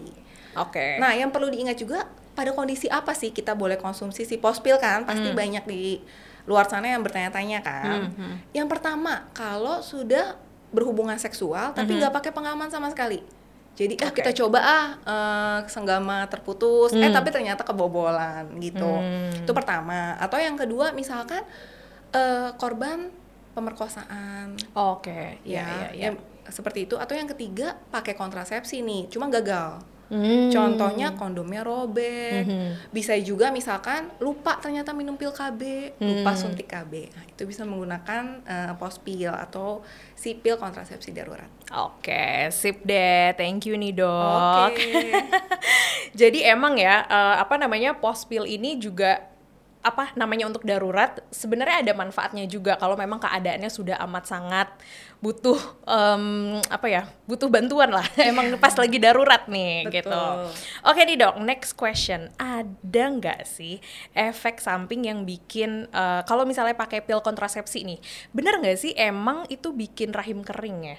Oke. 0.55 0.97
Nah, 0.97 1.13
yang 1.13 1.29
perlu 1.29 1.49
diingat 1.49 1.77
juga 1.77 2.05
pada 2.33 2.53
kondisi 2.53 2.85
apa 2.87 3.13
sih 3.13 3.29
kita 3.29 3.53
boleh 3.53 3.77
konsumsi 3.77 4.23
si 4.23 4.37
post 4.37 4.61
pill 4.61 4.77
kan? 4.77 5.03
Pasti 5.03 5.27
Hmm. 5.27 5.35
banyak 5.35 5.65
di 5.65 6.01
luar 6.45 6.65
sana 6.65 6.87
yang 6.87 7.01
bertanya-tanya 7.01 7.59
kan. 7.61 8.01
Hmm, 8.07 8.13
hmm. 8.15 8.35
Yang 8.53 8.69
pertama, 8.71 9.27
kalau 9.33 9.81
sudah 9.81 10.37
berhubungan 10.69 11.17
seksual 11.17 11.73
tapi 11.73 11.97
nggak 11.97 12.13
pakai 12.13 12.31
pengaman 12.31 12.69
sama 12.69 12.87
sekali. 12.89 13.19
Jadi 13.73 14.01
ah 14.01 14.09
kita 14.09 14.33
coba 14.33 14.59
ah 14.59 14.87
eh, 14.99 15.59
senggama 15.67 16.25
terputus, 16.27 16.93
eh 16.93 17.03
Hmm. 17.03 17.13
tapi 17.13 17.29
ternyata 17.29 17.61
kebobolan 17.61 18.49
gitu. 18.57 18.85
Hmm. 18.85 19.33
Itu 19.37 19.53
pertama. 19.53 20.17
Atau 20.17 20.37
yang 20.37 20.57
kedua 20.57 20.93
misalkan 20.93 21.45
eh, 22.11 22.51
korban 22.55 23.11
pemerkosaan 23.53 24.55
Oke. 24.75 25.41
ya, 25.43 25.51
Ya 25.51 25.67
ya 25.67 25.89
ya. 25.91 26.03
yang 26.07 26.15
seperti 26.47 26.87
itu 26.87 26.95
atau 26.95 27.13
yang 27.13 27.27
ketiga 27.27 27.75
pakai 27.91 28.15
kontrasepsi 28.15 28.81
nih 28.81 29.11
cuma 29.11 29.27
gagal 29.27 29.83
Hmm. 30.07 30.47
contohnya 30.55 31.19
kondomnya 31.19 31.67
robek 31.67 32.47
Mhm. 32.47 32.95
bisa 32.95 33.19
juga 33.19 33.51
misalkan 33.51 34.07
lupa 34.23 34.55
ternyata 34.63 34.95
minum 34.95 35.19
pil 35.19 35.35
KB 35.35 35.59
lupa 35.99 36.31
Hmm. 36.31 36.39
suntik 36.39 36.71
KB 36.71 37.11
nah, 37.11 37.27
itu 37.27 37.43
bisa 37.43 37.67
menggunakan 37.67 38.47
eh, 38.47 38.73
post 38.79 39.03
pil 39.03 39.35
atau 39.35 39.83
si 40.15 40.39
pil 40.39 40.55
kontrasepsi 40.55 41.11
darurat 41.11 41.51
Oke, 41.75 42.47
sip 42.55 42.87
deh. 42.87 43.35
Thank 43.35 43.67
you 43.67 43.75
nih, 43.75 43.99
Dok. 43.99 44.71
oke 44.71 44.87
Jadi 46.21 46.47
emang 46.47 46.79
ya 46.79 47.03
eh, 47.03 47.37
apa 47.43 47.59
namanya 47.59 47.99
post 47.99 48.31
pill 48.31 48.47
ini 48.47 48.79
juga 48.79 49.27
apa 49.85 50.11
namanya 50.19 50.51
untuk 50.51 50.67
darurat 50.67 51.23
sebenarnya 51.31 51.87
ada 51.87 51.93
manfaatnya 51.95 52.43
juga 52.51 52.75
kalau 52.75 52.99
memang 52.99 53.23
keadaannya 53.23 53.71
sudah 53.71 53.97
amat 54.03 54.25
sangat 54.27 54.69
butuh 55.23 55.57
em, 55.87 56.59
apa 56.67 56.87
ya 56.91 57.03
butuh 57.25 57.47
bantuan 57.47 57.95
lah. 57.95 58.05
Emang 58.31 58.51
pas 58.59 58.75
lagi 58.75 58.99
darurat 58.99 59.47
nih 59.47 59.87
Betul. 59.87 59.95
gitu 60.03 60.21
oke 60.85 61.01
nih 61.01 61.17
dok 61.17 61.35
next 61.39 61.73
question. 61.79 62.35
Ada 62.37 63.05
nggak 63.15 63.41
sih 63.47 63.79
efek 64.13 64.59
samping 64.59 65.07
yang 65.07 65.23
bikin 65.23 65.87
eh, 65.95 66.23
kalau 66.27 66.43
misalnya 66.43 66.75
pakai 66.75 67.01
pil 67.07 67.23
kontrasepsi 67.23 67.87
nih 67.87 67.99
bener 68.35 68.59
nggak 68.59 68.77
sih 68.77 68.93
emang 68.99 69.47
itu 69.49 69.71
bikin 69.71 70.11
rahim 70.11 70.43
kering 70.43 70.97
ya? 70.97 70.99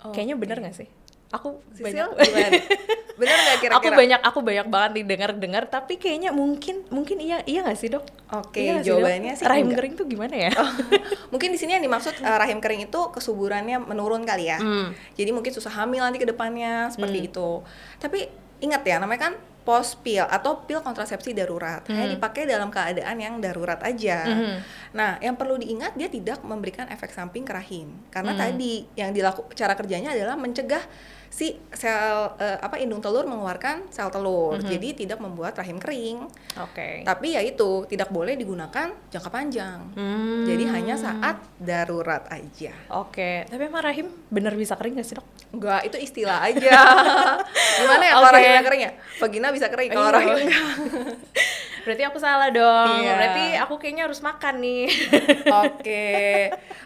Kayaknya 0.00 0.36
bener 0.36 0.56
nggak 0.64 0.76
sih 0.76 0.88
aku 1.30 1.62
Sisil, 1.72 2.10
banyak 2.10 2.50
bener 3.20 3.36
nggak 3.36 3.58
kira-kira? 3.60 3.78
Aku 3.78 3.88
banyak 3.92 4.20
aku 4.20 4.38
banyak 4.40 4.66
banget 4.66 4.90
nih 4.96 5.04
dengar-dengar 5.06 5.62
tapi 5.66 5.94
kayaknya 5.94 6.30
mungkin 6.32 6.82
mungkin 6.88 7.20
iya 7.20 7.44
iya 7.44 7.62
nggak 7.62 7.78
sih 7.78 7.86
dok? 7.86 8.02
Oke, 8.30 8.62
Iya 8.62 8.80
jawabannya 8.80 9.34
Dok? 9.34 9.38
sih 9.38 9.46
rahim 9.46 9.64
enggak. 9.66 9.78
kering 9.78 9.94
tuh 9.94 10.06
gimana 10.06 10.34
ya? 10.34 10.50
Mungkin 11.34 11.50
di 11.50 11.58
sini 11.58 11.74
yang 11.74 11.84
dimaksud 11.84 12.14
eh, 12.16 12.38
rahim 12.38 12.58
kering 12.58 12.86
itu 12.86 13.00
kesuburannya 13.10 13.82
menurun 13.82 14.22
kali 14.22 14.48
ya. 14.48 14.58
Hmm. 14.58 14.94
jadi 15.14 15.30
mungkin 15.30 15.50
susah 15.50 15.70
hamil 15.70 16.00
nanti 16.00 16.18
ke 16.18 16.26
depannya 16.26 16.88
seperti 16.90 17.28
itu. 17.28 17.62
Tapi 17.98 18.26
ingat 18.60 18.82
ya 18.82 18.98
namanya 18.98 19.30
kan 19.30 19.32
post 19.70 20.02
pill 20.02 20.26
atau 20.26 20.58
pil 20.60 20.78
kontrasepsi 20.78 21.30
darurat 21.30 21.86
hanya 21.86 22.10
dipakai 22.10 22.42
dalam 22.42 22.66
keadaan 22.68 23.14
yang 23.16 23.38
darurat 23.38 23.78
aja 23.80 24.26
Mhm. 24.26 24.54
nah 24.90 25.14
yang 25.18 25.34
perlu 25.34 25.54
diingat 25.54 25.94
dia 25.94 26.08
tidak 26.08 26.42
memberikan 26.42 26.86
efek 26.88 27.08
samping 27.08 27.42
ke 27.42 27.52
rahim 27.52 27.86
karena 28.08 28.34
tadi 28.34 28.82
yang 28.94 29.10
dilaku 29.10 29.46
cara 29.52 29.72
kerjanya 29.72 30.10
adalah 30.10 30.34
mencegah 30.34 30.82
si 31.28 31.54
sel 31.70 32.34
eh, 32.36 32.58
apa 32.58 32.74
indung 32.76 32.98
telur 32.98 33.22
mengeluarkan 33.22 33.86
sel 33.88 34.10
telur 34.10 34.58
jadi 34.60 34.90
tidak 34.92 35.18
membuat 35.18 35.54
rahim 35.54 35.78
kering 35.78 36.26
oke 36.56 36.88
tapi 37.06 37.26
ya 37.30 37.40
itu 37.40 37.86
tidak 37.86 38.10
boleh 38.10 38.34
digunakan 38.34 38.90
jangka 39.06 39.30
panjang 39.30 39.78
Hmm. 39.92 40.42
jadi 40.42 40.64
hanya 40.68 40.98
saat 40.98 41.38
darurat 41.56 42.26
aja. 42.28 42.74
oke 42.90 43.46
tapi 43.46 43.62
emang 43.62 43.78
rahim 43.80 44.10
bener 44.26 44.52
bisa 44.52 44.74
kering 44.74 44.98
gak 44.98 45.06
sih 45.06 45.14
dok 45.14 45.28
Enggak, 45.50 45.82
itu 45.82 45.98
istilah 45.98 46.46
aja. 46.46 46.78
Gimana 47.82 48.04
ya 48.04 48.12
kalau 48.14 48.28
Oke. 48.28 48.36
rahimnya 48.38 48.62
kering 48.62 48.82
ya? 48.82 48.92
Vagina 49.18 49.50
bisa 49.50 49.59
kering, 49.68 49.90
kalau 49.90 50.08
Iya. 50.08 50.32
enggak. 50.38 50.64
berarti 51.80 52.02
aku 52.02 52.18
salah 52.18 52.48
dong 52.48 53.00
Iya. 53.00 53.12
berarti 53.14 53.44
aku 53.58 53.74
kayaknya 53.76 54.04
harus 54.04 54.20
makan 54.20 54.54
nih 54.58 54.84
Oke. 55.64 56.08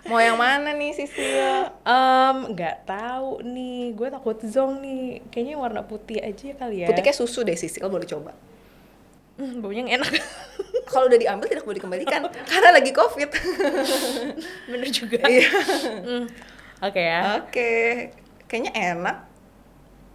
Mau 0.04 0.18
yang 0.18 0.34
mana 0.34 0.70
nih 0.70 0.90
Sisil? 0.92 1.66
Em, 1.80 2.36
nggak 2.48 2.84
tahu 2.84 3.42
nih 3.44 3.90
gue 3.92 4.08
takut 4.08 4.38
zong 4.40 4.78
nih 4.78 5.02
kayaknya 5.28 5.54
warna 5.56 5.82
putih 5.82 6.18
aja 6.18 6.50
kali 6.52 6.82
ya 6.82 6.86
Putih 6.86 7.02
kayak 7.02 7.14
susu 7.16 7.42
deh 7.42 7.54
Sisil, 7.54 7.82
boleh 7.84 8.02
coba. 8.04 8.34
Hmm, 9.34 9.58
baunya 9.58 9.82
enak 9.88 10.14
Kalau 10.86 11.06
udah 11.06 11.16
diambil 11.16 11.46
tidak 11.48 11.62
boleh 11.62 11.76
dikembalikan 11.76 12.22
karena 12.44 12.70
lagi 12.70 12.90
Covid. 12.90 13.30
bener 14.68 14.88
juga 14.88 15.18
Iya. 15.22 15.48
Hmm. 16.00 16.24
oke 16.80 17.00
ya 17.00 17.20
Oke. 17.40 17.70
Kayaknya 18.46 18.72
enak. 18.94 19.16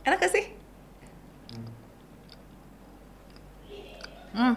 Enak 0.02 0.18
gak 0.18 0.32
sih? 0.32 0.46
Hmm. 4.40 4.56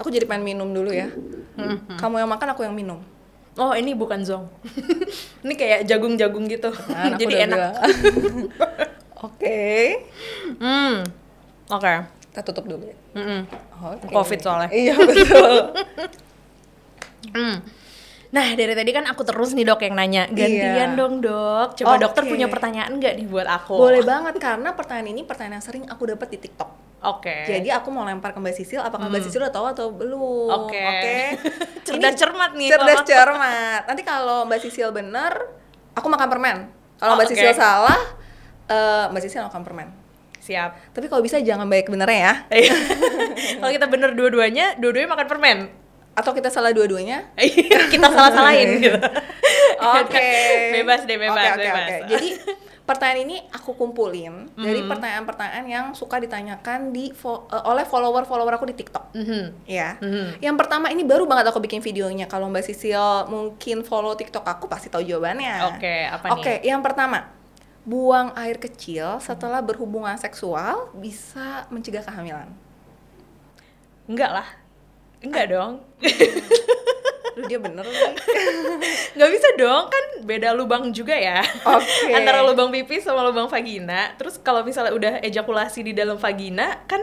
Aku 0.00 0.08
jadi 0.08 0.24
pengen 0.24 0.48
minum 0.48 0.72
dulu 0.72 0.88
ya. 0.88 1.12
Hmm. 1.60 1.76
Kamu 2.00 2.16
yang 2.16 2.30
makan, 2.32 2.56
aku 2.56 2.64
yang 2.64 2.72
minum. 2.72 3.04
Oh 3.60 3.76
ini 3.76 3.92
bukan 3.92 4.24
zong. 4.24 4.48
ini 5.44 5.52
kayak 5.52 5.84
jagung-jagung 5.84 6.48
gitu. 6.48 6.72
Aku 6.72 7.20
Jadi 7.20 7.44
enak. 7.44 7.76
Oke. 9.28 10.00
Hmm. 10.56 11.04
Oke. 11.68 11.92
Kita 12.32 12.40
tutup 12.40 12.64
dulu 12.64 12.88
ya. 12.88 12.96
Mm-mm. 13.18 13.40
Oke. 13.84 14.08
Covid 14.08 14.40
soalnya. 14.40 14.70
Iya 14.80 14.94
betul. 14.96 15.52
Hmm. 17.36 17.60
Nah 18.30 18.46
dari 18.54 18.72
tadi 18.72 18.90
kan 18.94 19.04
aku 19.10 19.26
terus 19.26 19.52
nih 19.52 19.66
dok 19.66 19.82
yang 19.84 19.98
nanya. 19.98 20.24
Gantian 20.30 20.94
Iya. 20.94 20.96
dong 20.96 21.20
dok. 21.20 21.76
Coba 21.76 21.98
Oke. 21.98 22.02
dokter 22.06 22.22
punya 22.24 22.46
pertanyaan 22.48 22.96
nggak 22.96 23.12
nih 23.18 23.26
buat 23.28 23.44
aku? 23.50 23.76
Boleh 23.76 24.00
banget 24.06 24.40
karena 24.40 24.72
pertanyaan 24.72 25.10
ini 25.10 25.26
pertanyaan 25.26 25.60
yang 25.60 25.64
sering 25.66 25.84
aku 25.90 26.08
dapat 26.08 26.32
di 26.32 26.38
TikTok. 26.38 26.70
Oke. 27.00 27.48
Jadi 27.48 27.68
aku 27.72 27.88
mau 27.88 28.04
lempar 28.04 28.36
ke 28.36 28.38
Mbak 28.38 28.54
Sisil, 28.54 28.76
apakah 28.76 29.08
Mbak 29.08 29.24
Sisil 29.24 29.40
udah 29.40 29.54
tahu 29.54 29.66
atau 29.72 29.88
belum? 29.88 30.20
Oke. 30.52 30.76
Oke. 30.76 31.18
Cerdas 31.88 32.12
Ini 32.12 32.20
cermat 32.20 32.50
nih. 32.52 32.68
Cerdas 32.68 33.00
cermat. 33.08 33.82
Nanti 33.88 34.02
kalau 34.04 34.44
Mbak 34.44 34.60
Sisil 34.60 34.92
bener, 34.92 35.32
aku 35.96 36.06
makan 36.06 36.28
permen. 36.28 36.56
Kalau 37.00 37.12
Oh, 37.12 37.16
Mbak 37.16 37.26
oke. 37.26 37.32
Sisil 37.32 37.56
salah, 37.56 38.00
eh, 38.68 39.04
Mbak 39.08 39.20
Sisil 39.24 39.40
makan 39.40 39.64
permen. 39.64 39.88
Siap. 40.40 40.92
Tapi 40.92 41.08
kalau 41.08 41.20
bisa 41.20 41.40
jangan 41.40 41.68
banyak 41.68 41.88
benernya 41.88 42.20
ya. 42.20 42.34
Kalau 43.60 43.70
kita 43.70 43.86
bener 43.92 44.16
dua-duanya, 44.16 44.72
dua-duanya 44.80 45.12
makan 45.12 45.28
permen. 45.28 45.58
Atau 46.16 46.32
kita 46.32 46.48
salah 46.48 46.72
dua-duanya. 46.72 47.28
kita 47.92 48.08
salah-salahin 48.08 48.80
gitu. 48.80 48.96
Oke. 50.00 50.32
Bebas 50.80 51.04
deh, 51.04 51.16
bebas, 51.16 51.36
Oke, 51.36 51.44
oke, 51.44 51.60
bebas. 51.60 51.84
oke. 51.84 51.96
Jadi 52.08 52.28
pertanyaan 52.90 53.20
ini 53.22 53.36
aku 53.48 53.72
kumpulin 53.72 54.50
dari 54.52 54.80
Hmm. 54.80 54.90
pertanyaan-pertanyaan 54.90 55.64
yang 55.64 55.86
suka 55.92 56.18
ditanyakan 56.18 56.90
di 56.90 57.10
fo- 57.10 57.46
eh, 57.46 57.62
oleh 57.64 57.82
follower-follower 57.82 58.50
aku 58.52 58.66
di 58.66 58.74
TikTok. 58.74 59.14
Mhm. 59.14 59.42
Ya. 59.64 59.94
Mhm. 59.96 60.40
Yang 60.40 60.56
pertama 60.56 60.86
ini 60.88 61.02
baru 61.02 61.24
banget 61.24 61.46
aku 61.46 61.58
bikin 61.58 61.78
videonya. 61.78 62.26
Kalau 62.26 62.46
Mbak 62.46 62.64
Sisil 62.64 62.98
mungkin 63.26 63.80
follow 63.80 64.12
TikTok 64.12 64.42
aku 64.42 64.66
pasti 64.66 64.86
tahu 64.86 65.00
jawabannya. 65.00 65.54
Oke, 65.70 65.94
apa 66.04 66.24
nih? 66.26 66.34
Oke, 66.34 66.54
yang 66.62 66.80
pertama. 66.80 67.30
Buang 67.80 68.34
air 68.34 68.56
kecil 68.56 69.16
setelah 69.18 69.58
berhubungan 69.60 70.12
seksual 70.14 70.90
bisa 70.92 71.64
mencegah 71.68 72.02
kehamilan. 72.02 72.50
Enggak 74.04 74.30
lah. 74.32 74.48
Enggak 75.20 75.46
dong. 75.48 75.72
Duh, 77.30 77.44
dia 77.46 77.56
bener 77.56 77.84
nih. 77.84 78.12
Nggak 79.14 79.30
bisa 79.30 79.48
dong, 79.54 79.86
kan 79.86 80.04
beda 80.22 80.52
lubang 80.52 80.92
juga 80.92 81.16
ya. 81.16 81.40
Oke. 81.66 82.12
Antara 82.16 82.44
lubang 82.44 82.68
pipis 82.70 83.02
sama 83.02 83.24
lubang 83.24 83.48
vagina. 83.48 84.12
Terus 84.16 84.38
kalau 84.40 84.62
misalnya 84.62 84.92
udah 84.92 85.12
ejakulasi 85.20 85.82
di 85.82 85.92
dalam 85.92 86.16
vagina, 86.16 86.84
kan 86.84 87.00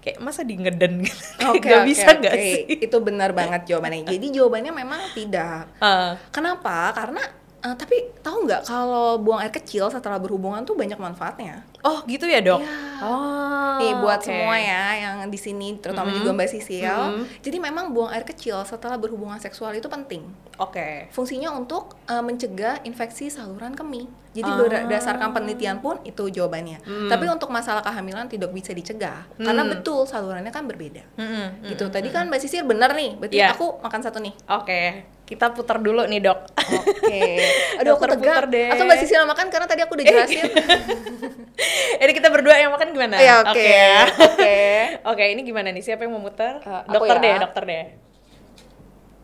kayak 0.00 0.22
masa 0.22 0.46
di 0.46 0.54
ngeden 0.54 1.00
gitu. 1.06 1.22
Oke, 1.50 1.66
Nggak 1.66 1.82
oke, 1.82 1.88
bisa 1.90 2.08
nggak 2.14 2.34
oke. 2.34 2.46
sih? 2.46 2.60
Itu 2.86 2.96
benar 3.02 3.34
banget 3.34 3.66
jawabannya. 3.66 4.06
Jadi 4.14 4.26
jawabannya 4.30 4.72
memang 4.72 5.00
tidak. 5.12 5.66
Eh, 5.82 6.12
Kenapa? 6.30 6.94
Karena 6.94 7.22
eh, 7.66 7.74
tapi 7.74 7.96
tahu 8.22 8.46
nggak 8.46 8.62
kalau 8.70 9.18
buang 9.18 9.42
air 9.42 9.50
kecil 9.50 9.90
setelah 9.90 10.22
berhubungan 10.22 10.62
tuh 10.62 10.78
banyak 10.78 10.96
manfaatnya. 10.96 11.66
Oh 11.82 11.98
gitu 12.04 12.24
ya 12.24 12.40
dok? 12.40 12.60
Iya. 12.60 12.84
Oh, 12.96 13.76
Nih 13.76 13.92
buat 13.94 14.16
oke. 14.16 14.24
semua 14.24 14.56
ya 14.56 14.84
yang 14.96 15.16
di 15.26 15.36
sini 15.36 15.76
terutama 15.76 16.08
Mhm. 16.08 16.16
juga 16.16 16.30
Mbak 16.32 16.48
Sisil. 16.48 16.88
Mhm. 16.88 17.24
Jadi 17.40 17.56
memang 17.58 17.92
buang 17.92 18.08
air 18.08 18.24
kecil 18.24 18.56
setelah 18.62 18.96
berhubungan 18.96 19.36
seksual 19.36 19.72
itu 19.72 19.84
penting. 19.86 20.24
Oke. 20.56 21.10
Fungsinya 21.10 21.52
untuk 21.52 21.92
eh, 22.06 22.18
mencegah 22.18 22.80
infeksi 22.82 23.28
saluran 23.28 23.74
kemih. 23.74 24.08
Jadi 24.32 24.46
Ah. 24.46 24.56
berdasarkan 24.56 25.28
penelitian 25.30 25.76
pun 25.78 26.00
itu 26.02 26.28
jawabannya. 26.30 26.80
Hmm. 26.80 27.06
Tapi 27.06 27.24
untuk 27.26 27.48
masalah 27.48 27.80
kehamilan 27.80 28.24
tidak 28.26 28.48
bisa 28.50 28.70
dicegah 28.70 29.28
karena 29.34 29.60
Hmm. 29.60 29.72
betul 29.72 30.04
salurannya 30.04 30.48
kan 30.50 30.64
berbeda. 30.64 31.04
Mm-mm, 31.14 31.66
Gitu. 31.66 31.82
mm-mm, 31.82 31.92
Tadi 31.92 32.08
kan 32.08 32.24
Mbak 32.26 32.40
Sisil 32.40 32.64
benar 32.64 32.92
nih. 32.92 33.12
Berarti 33.14 33.36
Iya. 33.36 33.52
aku 33.52 33.76
makan 33.78 34.00
satu 34.00 34.16
nih. 34.18 34.32
Oke, 34.50 34.82
kita 35.24 35.50
putar 35.50 35.76
dulu 35.78 36.04
nih 36.06 36.20
dok. 36.22 36.38
Oke. 36.56 37.20
Aduh 37.80 37.92
aku 37.92 38.08
puter 38.10 38.44
deh. 38.46 38.68
Atau 38.70 38.84
Mbak 38.84 38.98
Sisil 38.98 39.20
makan 39.22 39.46
karena 39.48 39.66
tadi 39.66 39.80
aku 39.82 39.92
udah 39.94 40.04
jelasin. 40.06 40.44
Ini 42.02 42.12
kita 42.12 42.28
berdua 42.28 42.56
yang 42.56 42.70
makan 42.72 42.88
gimana? 42.92 43.16
Ya 43.18 43.40
oke. 43.42 43.70
Oke. 44.22 44.58
Oke, 45.12 45.24
ini 45.30 45.40
gimana 45.42 45.70
nih? 45.70 45.82
Siapa 45.82 46.02
yang 46.02 46.18
mau 46.18 46.22
muter? 46.22 46.58
Aku 46.58 46.90
dokter 46.90 47.16
ya. 47.16 47.22
deh, 47.22 47.34
dokter 47.38 47.62
deh. 47.62 47.84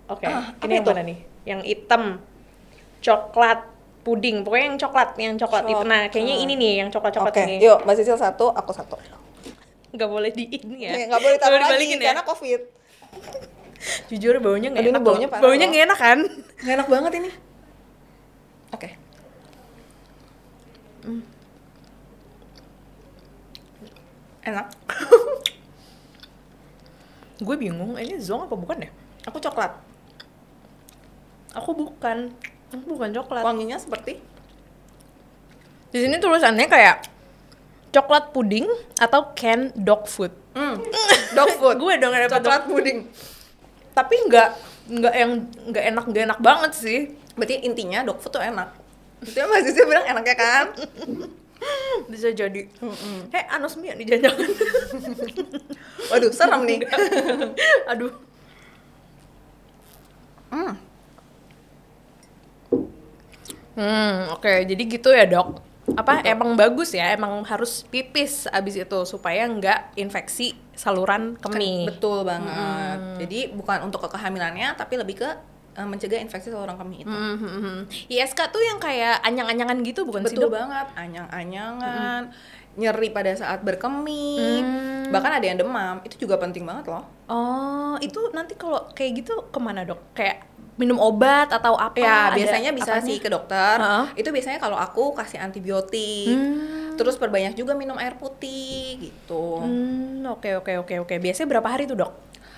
Oke, 0.07 0.27
Ah, 0.27 0.53
apa 0.53 0.63
ini 0.63 0.73
yang 0.77 0.85
itu? 0.85 0.91
mana 0.93 1.03
nih? 1.03 1.19
Yang 1.43 1.61
hitam, 1.67 2.03
coklat, 3.01 3.61
puding. 4.03 4.47
Pokoknya 4.47 4.67
yang 4.71 4.79
coklat, 4.79 5.11
yang 5.19 5.35
coklat 5.37 5.65
itu. 5.67 5.83
Nah, 5.83 6.03
kayaknya 6.07 6.37
ini 6.39 6.53
nih, 6.55 6.73
yang 6.85 6.89
coklat-coklat 6.91 7.35
Oke, 7.35 7.43
ini. 7.43 7.57
yuk 7.59 7.83
Mbak 7.83 7.95
Sisil 7.99 8.15
satu, 8.15 8.55
aku 8.55 8.71
satu. 8.71 8.95
Nggak 9.91 10.09
boleh 10.09 10.31
di 10.31 10.45
ini 10.49 10.87
ya? 10.87 10.93
Nggak 11.11 11.21
boleh 11.21 11.37
taruh 11.37 11.57
lagi 11.57 11.67
dibalikin 11.67 11.99
ya? 11.99 12.07
karena 12.15 12.25
covid. 12.25 12.61
Jujur 14.09 14.35
baunya 14.39 14.69
nggak 14.71 14.89
enak. 14.89 15.03
baunya 15.03 15.27
parah 15.27 15.43
baunya 15.43 15.67
nggak 15.67 15.85
enak 15.91 15.99
kan? 15.99 16.19
Nggak 16.63 16.75
enak 16.79 16.89
banget 16.89 17.13
ini. 17.19 17.31
Oke. 18.73 18.89
Enak. 24.43 24.67
Gue 27.47 27.57
bingung, 27.59 27.99
ini 27.99 28.19
zong 28.19 28.47
apa 28.47 28.55
bukan 28.55 28.87
ya? 28.87 28.91
Aku 29.27 29.39
coklat. 29.39 29.75
Aku 31.55 31.71
bukan. 31.75 32.31
Aku 32.75 32.85
bukan 32.87 33.11
coklat. 33.15 33.45
Wanginya 33.45 33.77
seperti 33.77 34.19
Di 35.93 36.01
sini 36.01 36.17
tulisannya 36.17 36.73
kayak 36.73 37.05
coklat 37.93 38.33
puding 38.33 38.65
atau 38.97 39.37
canned 39.37 39.77
dog 39.77 40.09
food. 40.09 40.33
Hmm, 40.57 40.81
dog 41.37 41.53
food. 41.61 41.77
Gue 41.77 42.01
dong 42.01 42.17
yang 42.17 42.27
dapat 42.27 42.41
Coklat 42.41 42.65
puding. 42.65 42.99
Tapi 43.93 44.15
nggak 44.25 44.49
nggak 44.89 45.15
yang 45.15 45.31
nggak 45.69 45.85
enak 45.93 46.05
nggak 46.09 46.25
enak 46.33 46.41
banget 46.41 46.73
sih. 46.73 46.99
Berarti 47.37 47.61
intinya 47.61 48.09
dog 48.09 48.25
food 48.25 48.33
tuh 48.33 48.41
enak. 48.41 48.73
Itu 49.21 49.39
Mbak 49.39 49.61
Sisi 49.69 49.85
bilang 49.85 50.09
enaknya 50.09 50.35
kan? 50.35 50.67
Bisa 52.13 52.29
jadi. 52.35 52.69
Hei, 53.33 53.45
anosmia 53.51 53.95
nih 53.95 54.07
jangan 54.19 54.37
Waduh, 56.11 56.33
serem 56.35 56.63
nih. 56.69 56.81
Aduh. 57.91 58.13
Hmm. 60.53 60.75
Hmm, 63.73 64.17
oke. 64.37 64.53
Jadi 64.69 64.83
gitu 64.85 65.09
ya, 65.09 65.25
Dok. 65.25 65.65
Apa 65.97 66.21
emang 66.29 66.55
bagus 66.55 66.93
ya? 66.93 67.17
Emang 67.17 67.41
harus 67.49 67.83
pipis 67.89 68.45
abis 68.53 68.85
itu 68.85 69.01
supaya 69.09 69.49
nggak 69.49 69.97
infeksi 69.97 70.55
saluran 70.77 71.41
kemih. 71.41 71.89
Betul 71.89 72.29
banget. 72.29 73.25
Jadi 73.25 73.39
bukan 73.57 73.89
untuk 73.89 74.05
kehamilannya, 74.13 74.77
tapi 74.77 75.01
lebih 75.01 75.25
ke 75.25 75.31
eh, 75.73 75.83
mencegah 75.83 76.19
infeksi 76.19 76.49
saluran 76.49 76.75
kemih 76.75 76.99
itu. 77.01 77.09
Hmm, 77.09 77.37
hmm, 77.37 77.53
hmm. 77.59 77.79
ISK 78.09 78.41
tuh 78.49 78.61
yang 78.61 78.77
kayak 78.77 79.21
anyang-anyangan 79.23 79.81
gitu 79.81 80.05
bukan 80.05 80.23
sih, 80.23 80.35
Betul 80.35 80.51
banget, 80.51 80.87
anyang-anyangan, 80.95 82.29
nyeri 82.75 83.09
pada 83.09 83.33
saat 83.33 83.61
berkemih, 83.61 84.61
Hmm. 84.61 85.09
bahkan 85.09 85.33
ada 85.33 85.45
yang 85.45 85.57
demam, 85.57 86.01
itu 86.03 86.17
juga 86.19 86.37
penting 86.37 86.63
banget 86.63 86.89
loh. 86.89 87.05
Oh, 87.27 87.97
itu 87.99 88.33
nanti 88.33 88.55
kalau 88.55 88.89
kayak 88.91 89.23
gitu 89.23 89.45
ke 89.45 89.59
mana 89.59 89.83
dok? 89.83 90.01
Kayak 90.13 90.45
minum 90.75 90.97
obat 90.97 91.49
atau 91.49 91.77
apa? 91.77 91.97
ya 91.97 92.29
Ada 92.29 92.37
biasanya 92.37 92.71
bisa 92.73 92.93
apanya? 92.97 93.07
sih 93.07 93.17
ke 93.17 93.29
dokter. 93.29 93.77
Heeh. 93.77 94.05
Itu 94.17 94.29
biasanya 94.29 94.57
kalau 94.57 94.77
aku 94.77 95.13
kasih 95.13 95.39
antibiotik, 95.39 96.33
Hmm. 96.33 96.97
terus 96.97 97.17
perbanyak 97.17 97.53
juga 97.53 97.73
minum 97.73 97.97
air 97.97 98.17
putih 98.17 98.97
gitu. 98.99 99.61
Hmm, 99.61 100.25
oke 100.27 100.61
oke 100.61 100.73
oke 100.81 100.95
oke. 101.05 101.15
Biasanya 101.19 101.49
berapa 101.51 101.69
hari 101.69 101.85
tuh 101.85 101.97
dok? 101.99 102.13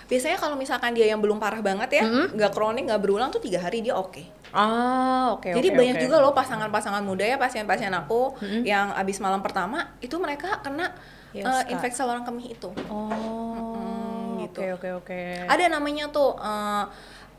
Biasanya 0.04 0.37
kalau 0.37 0.54
misalkan 0.54 0.92
dia 0.92 1.06
yang 1.06 1.18
belum 1.18 1.37
parah 1.37 1.58
banget 1.58 2.00
ya, 2.00 2.02
Mm-hmm. 2.02 2.26
nggak 2.34 2.52
kronik, 2.52 2.84
nggak 2.84 3.00
berulang 3.00 3.28
tuh 3.28 3.40
tiga 3.40 3.58
hari 3.58 3.80
dia 3.80 3.92
oke. 3.92 4.20
Ah, 4.50 5.34
oke 5.34 5.50
Jadi 5.50 5.68
oke, 5.68 5.76
banyak 5.76 5.96
oke. 5.99 6.04
juga 6.04 6.16
loh 6.18 6.30
pasangan-pasangan 6.30 7.02
muda 7.02 7.26
ya 7.26 7.34
pasien-pasien 7.34 7.90
aku 7.90 8.38
yang 8.62 8.94
abis 8.94 9.18
malam 9.18 9.42
pertama 9.42 9.90
itu 9.99 10.14
mereka 10.16 10.61
kena 10.61 10.94
Yes, 11.34 11.42
eh, 11.42 11.50
Kak. 11.50 11.66
infeksi 11.75 11.99
saluran 11.99 12.23
kemih 12.23 12.54
itu. 12.54 12.70
Oh, 12.87 13.11
Mm-mm, 13.11 14.38
oke 14.38 14.54
gitu. 14.54 14.61
oke 14.70 14.88
oke. 15.02 15.20
Ada 15.44 15.66
namanya 15.66 16.06
tuh 16.06 16.38
eh, 16.38 16.84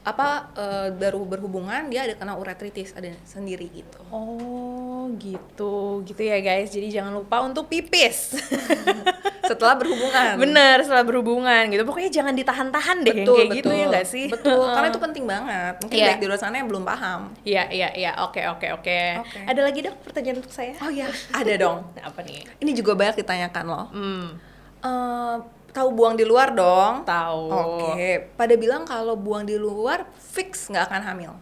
apa 0.05 0.53
eh, 0.53 0.87
baru 0.93 1.25
berhubungan 1.25 1.89
dia 1.89 2.05
ada 2.05 2.13
kena 2.13 2.37
uretritis 2.37 2.93
ada 2.93 3.09
sendiri 3.25 3.65
gitu. 3.73 3.97
Oh, 4.13 5.09
gitu. 5.17 6.05
Gitu 6.05 6.21
ya 6.21 6.37
guys. 6.39 6.69
Jadi 6.69 6.93
jangan 6.93 7.09
lupa 7.11 7.41
untuk 7.41 7.65
pipis. 7.65 8.37
Setelah 9.49 9.77
berhubungan. 9.77 10.41
Bener, 10.41 10.81
setelah 10.81 11.05
berhubungan 11.05 11.69
gitu. 11.69 11.85
Pokoknya 11.85 12.09
jangan 12.09 12.33
ditahan-tahan 12.33 12.97
deh 13.05 13.13
yang 13.13 13.25
Betul, 13.29 13.35
kayak 13.37 13.49
betul. 13.49 13.57
gitu 13.61 13.69
ya 13.69 13.85
nggak 13.93 14.07
sih? 14.09 14.25
Betul, 14.25 14.65
karena 14.73 14.87
itu 14.89 15.01
penting 15.01 15.25
banget. 15.29 15.73
Mungkin 15.85 15.97
Iya. 15.97 16.05
baik 16.09 16.17
di 16.17 16.25
luar 16.25 16.39
sana 16.41 16.55
yang 16.57 16.69
belum 16.69 16.83
paham. 16.83 17.21
Iya, 17.45 17.63
iya, 17.69 17.89
iya. 17.93 18.11
Oke, 18.25 18.41
oke, 18.41 18.67
oke. 18.73 18.99
Ada 19.45 19.61
lagi 19.61 19.85
dok 19.85 20.01
pertanyaan 20.01 20.41
untuk 20.41 20.49
saya? 20.49 20.73
Oh 20.81 20.89
ya, 20.89 21.05
ada 21.29 21.53
dong. 21.57 21.77
Apa 22.09 22.25
nih? 22.25 22.41
Ini 22.57 22.71
juga 22.73 22.93
banyak 22.93 23.21
ditanyakan 23.21 23.65
loh. 23.65 23.85
Hmm, 23.93 24.25
Eh, 24.81 25.35
tahu 25.75 25.91
buang 25.91 26.15
di 26.15 26.23
luar 26.23 26.49
dong? 26.49 27.03
tahu. 27.03 27.51
Oke, 27.51 28.31
pada 28.33 28.55
bilang 28.55 28.83
kalau 28.83 29.13
buang 29.13 29.43
di 29.43 29.55
luar 29.55 30.07
fix 30.15 30.67
nggak 30.67 30.87
akan 30.87 31.01
hamil. 31.03 31.33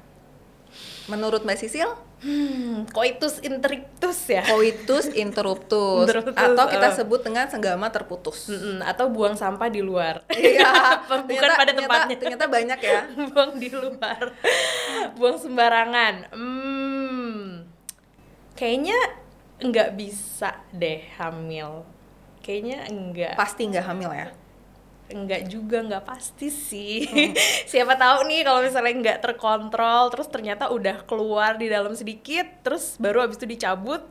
Menurut 1.05 1.41
Mbak 1.41 1.59
Sisil, 1.59 1.87
Hmm, 2.23 2.87
coitus 2.87 3.43
interruptus 3.43 4.15
ya? 4.25 4.47
coitus 4.47 5.11
interruptus 5.19 6.07
Interruptus, 6.07 6.31
atau 6.33 6.65
kita 6.65 6.87
eh. 6.87 6.95
sebut 6.95 7.19
dengan 7.19 7.45
senggama 7.45 7.91
terputus. 7.91 8.47
Atau 8.81 9.11
buang 9.11 9.35
sampah 9.35 9.67
di 9.67 9.83
luar. 9.83 10.23
Iya, 10.29 10.71
Bukan 11.03 11.27
ternyata- 11.27 11.51
pada 11.53 11.67
ternyata- 11.67 11.83
tempatnya. 11.83 12.15
Ternyata 12.17 12.45
banyak 12.47 12.79
ya. 12.79 12.99
buang 13.27 13.51
di 13.53 13.69
luar. 13.69 14.23
buang 15.13 15.35
sembarangan. 15.35 16.15
Hmm. 16.31 17.67
Kayaknya 18.55 18.99
nggak 19.59 19.89
bisa 19.93 20.63
deh 20.71 21.03
hamil. 21.13 21.83
Kayaknya 22.43 22.77
enggak. 22.85 23.33
Pasti 23.33 23.65
nggak 23.65 23.85
hamil 23.85 24.11
ya. 24.11 24.27
enggak 25.05 25.45
juga 25.45 25.83
nggak 25.83 26.03
pasti 26.03 26.47
sih 26.47 27.05
siapa 27.69 27.93
tahu 27.93 28.23
nih 28.25 28.41
kalau 28.41 28.59
misalnya 28.61 28.93
nggak 28.95 29.19
terkontrol 29.21 30.09
terus 30.09 30.25
ternyata 30.25 30.67
udah 30.67 31.03
keluar 31.03 31.53
di 31.53 31.67
dalam 31.67 31.93
sedikit 31.93 32.47
terus 32.61 32.95
baru 32.97 33.21
abis 33.21 33.37
itu 33.37 33.45
dicabut 33.45 34.01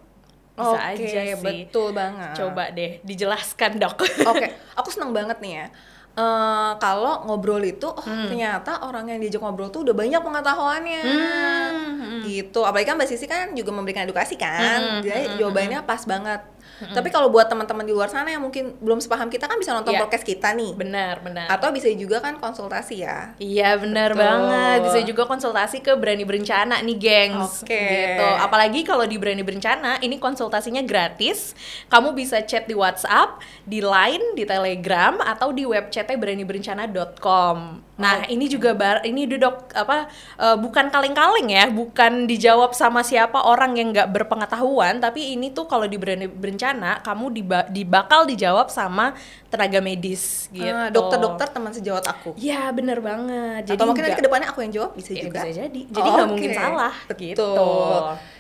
bisa 0.53 0.79
Oke, 0.79 1.03
aja 1.03 1.21
sih 1.33 1.43
betul 1.43 1.91
banget. 1.91 2.37
coba 2.37 2.71
deh 2.71 3.01
dijelaskan 3.03 3.81
dok 3.81 3.99
Oke, 4.31 4.47
aku 4.77 4.89
senang 4.89 5.11
banget 5.11 5.41
nih 5.41 5.53
ya. 5.57 5.67
Eh, 6.13 6.73
kalau 6.77 7.25
ngobrol 7.25 7.65
itu, 7.65 7.89
oh 7.89 7.97
Hmm. 7.99 8.29
ternyata 8.29 8.85
orang 8.85 9.09
yang 9.09 9.19
diajak 9.19 9.41
ngobrol 9.41 9.73
tuh 9.73 9.81
udah 9.81 9.97
banyak 9.97 10.21
pengetahuannya. 10.21 11.03
Hmm, 11.03 12.21
Gitu. 12.23 12.61
Apalagi 12.61 12.85
kan 12.85 12.95
Mbak 12.95 13.09
Sisi 13.09 13.25
kan 13.25 13.49
juga 13.51 13.73
memberikan 13.73 14.05
edukasi 14.05 14.37
kan. 14.37 15.01
Hmm, 15.01 15.01
Jadi 15.01 15.25
hmm, 15.25 15.37
jawabannya 15.41 15.79
pas 15.83 16.05
banget. 16.05 16.45
Tapi 16.91 17.09
kalau 17.09 17.31
buat 17.31 17.47
teman-teman 17.47 17.83
di 17.83 17.93
luar 17.93 18.09
sana 18.09 18.27
yang 18.29 18.43
mungkin 18.43 18.75
belum 18.79 18.99
sepaham 18.99 19.29
kita 19.29 19.47
kan 19.47 19.55
bisa 19.57 19.71
nonton 19.71 19.95
Iya. 19.95 20.03
podcast 20.03 20.25
kita 20.25 20.51
nih. 20.53 20.75
benar 20.75 21.21
benar 21.21 21.47
Atau 21.47 21.71
bisa 21.71 21.87
juga 21.93 22.19
kan 22.19 22.35
konsultasi 22.37 23.03
ya. 23.03 23.37
Iya 23.37 23.77
benar 23.77 24.13
Betul. 24.13 24.25
banget 24.25 24.79
bisa 24.83 25.01
juga 25.05 25.23
konsultasi 25.25 25.79
ke 25.79 25.93
Berani 25.95 26.25
Berencana 26.25 26.81
nih 26.81 26.97
gengs 26.97 27.63
Oke. 27.63 27.77
gitu 27.77 28.27
apalagi 28.41 28.83
kalau 28.83 29.05
di 29.05 29.21
Berani 29.21 29.43
Berencana 29.43 30.01
ini 30.01 30.17
konsultasinya 30.17 30.81
gratis 30.81 31.53
kamu 31.87 32.13
bisa 32.13 32.41
chat 32.43 32.65
di 32.65 32.73
WhatsApp 32.73 33.39
di 33.63 33.79
Line 33.79 34.35
di 34.35 34.43
Telegram 34.43 35.21
atau 35.21 35.53
di 35.53 35.63
web 35.63 35.91
chatnya 35.91 36.17
beraniberencana.com 36.17 37.57
nah 37.93 38.25
ini 38.25 38.49
juga 38.49 38.73
bar 38.73 39.05
ini 39.05 39.29
duduk 39.29 39.69
apa 39.71 40.09
eh, 40.35 40.57
bukan 40.57 40.89
kaleng-kaleng 40.89 41.45
ya 41.47 41.69
bukan 41.69 42.25
dijawab 42.25 42.73
sama 42.73 43.01
siapa 43.01 43.37
orang 43.39 43.77
yang 43.77 43.93
nggak 43.93 44.09
berpengetahuan 44.09 44.97
tapi 44.97 45.33
ini 45.33 45.51
tuh 45.51 45.65
kalau 45.65 45.85
di 45.85 46.01
Berencana 46.27 46.99
kamu 47.01 47.25
diba- 47.31 47.69
dibakal 47.69 48.25
dijawab 48.25 48.69
sama 48.69 49.13
tenaga 49.47 49.79
medis 49.79 50.49
gitu 50.49 50.65
Ah, 50.65 50.89
dokter-dokter 50.89 51.45
teman 51.47 51.69
sejawat 51.71 52.09
aku. 52.09 52.33
Ya 52.35 52.73
bener 52.73 52.99
banget. 52.99 53.69
Jadi 53.69 53.77
Atau 53.77 53.85
mungkin 53.85 54.03
nanti 54.03 54.17
ke 54.17 54.25
depannya 54.25 54.49
aku 54.49 54.65
yang 54.65 54.73
jawab 54.73 54.97
bisa 54.97 55.13
Ya, 55.13 55.23
juga. 55.23 55.45
bisa 55.45 55.61
jadi. 55.61 55.81
Jadi 55.85 56.09
nggak 56.09 56.25
Oke. 56.25 56.33
mungkin 56.33 56.51
salah. 56.57 56.95
Betul. 57.05 57.29
Gitu. 57.29 57.51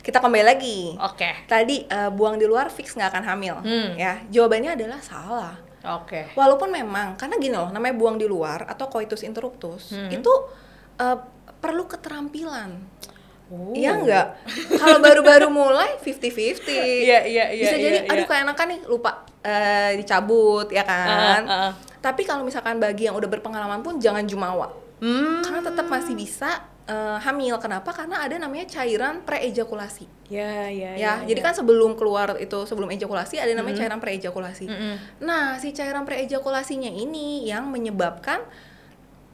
Kita 0.02 0.18
kembali 0.18 0.44
lagi. 0.46 0.78
Oke. 0.96 1.30
Tadi 1.44 1.76
eh, 1.84 2.08
buang 2.08 2.34
di 2.34 2.48
luar 2.48 2.72
fix 2.72 2.96
nggak 2.96 3.12
akan 3.12 3.24
hamil. 3.26 3.54
Hmm. 3.60 3.92
Ya, 3.94 4.24
jawabannya 4.26 4.72
adalah 4.72 4.98
salah. 4.98 5.54
Oke. 5.82 6.30
Walaupun 6.38 6.70
memang 6.70 7.18
karena 7.18 7.34
gini 7.38 7.54
loh, 7.54 7.70
namanya 7.74 7.94
buang 7.98 8.16
di 8.16 8.26
luar 8.26 8.66
atau 8.70 8.86
coitus 8.86 9.26
interruptus 9.26 9.90
Hmm. 9.90 10.10
itu 10.10 10.32
eh, 11.00 11.18
perlu 11.58 11.86
keterampilan. 11.86 12.70
Oh. 13.52 13.74
Iya 13.76 14.00
nggak? 14.00 14.26
Kalau 14.80 14.98
baru-baru 15.02 15.52
mulai 15.52 16.00
50-50. 16.00 16.72
Iya 16.72 17.26
iya 17.28 17.44
iya. 17.52 17.68
Bisa 17.68 17.76
jadi, 17.76 17.98
iya, 18.06 18.10
aduh 18.10 18.24
iya. 18.24 18.30
kayak 18.30 18.42
enakan 18.48 18.66
nih 18.72 18.80
lupa 18.88 19.10
eh, 19.44 19.90
dicabut 20.00 20.68
ya 20.72 20.84
kan. 20.86 21.42
Ah, 21.44 21.68
ah. 21.68 21.72
Tapi 22.00 22.24
kalau 22.24 22.42
misalkan 22.48 22.80
bagi 22.80 23.06
yang 23.10 23.14
udah 23.18 23.28
berpengalaman 23.28 23.84
pun 23.84 24.00
jangan 24.00 24.24
jumawa. 24.24 24.72
Hmm. 25.02 25.42
Karena 25.44 25.60
tetap 25.60 25.86
masih 25.90 26.14
bisa 26.16 26.64
eh, 26.88 27.18
hamil. 27.22 27.56
Kenapa? 27.58 27.90
Karena 27.92 28.24
ada 28.24 28.36
namanya 28.38 28.66
cairan 28.68 29.22
preejakulasi. 29.22 30.06
Ya 30.32 30.68
ya. 30.72 30.96
Ya, 30.96 31.12
jadi 31.28 31.40
kan 31.44 31.52
sebelum 31.52 31.94
keluar 31.94 32.34
itu 32.40 32.64
sebelum 32.64 32.88
ejakulasi 32.94 33.38
ada 33.38 33.52
namanya 33.52 33.84
cairan 33.84 34.00
preejakulasi. 34.00 34.66
Mm-mm. 34.66 34.94
Nah, 35.22 35.60
si 35.60 35.76
cairan 35.76 36.08
preejakulasinya 36.08 36.88
ini 36.88 37.44
yang 37.46 37.68
menyebabkan 37.68 38.42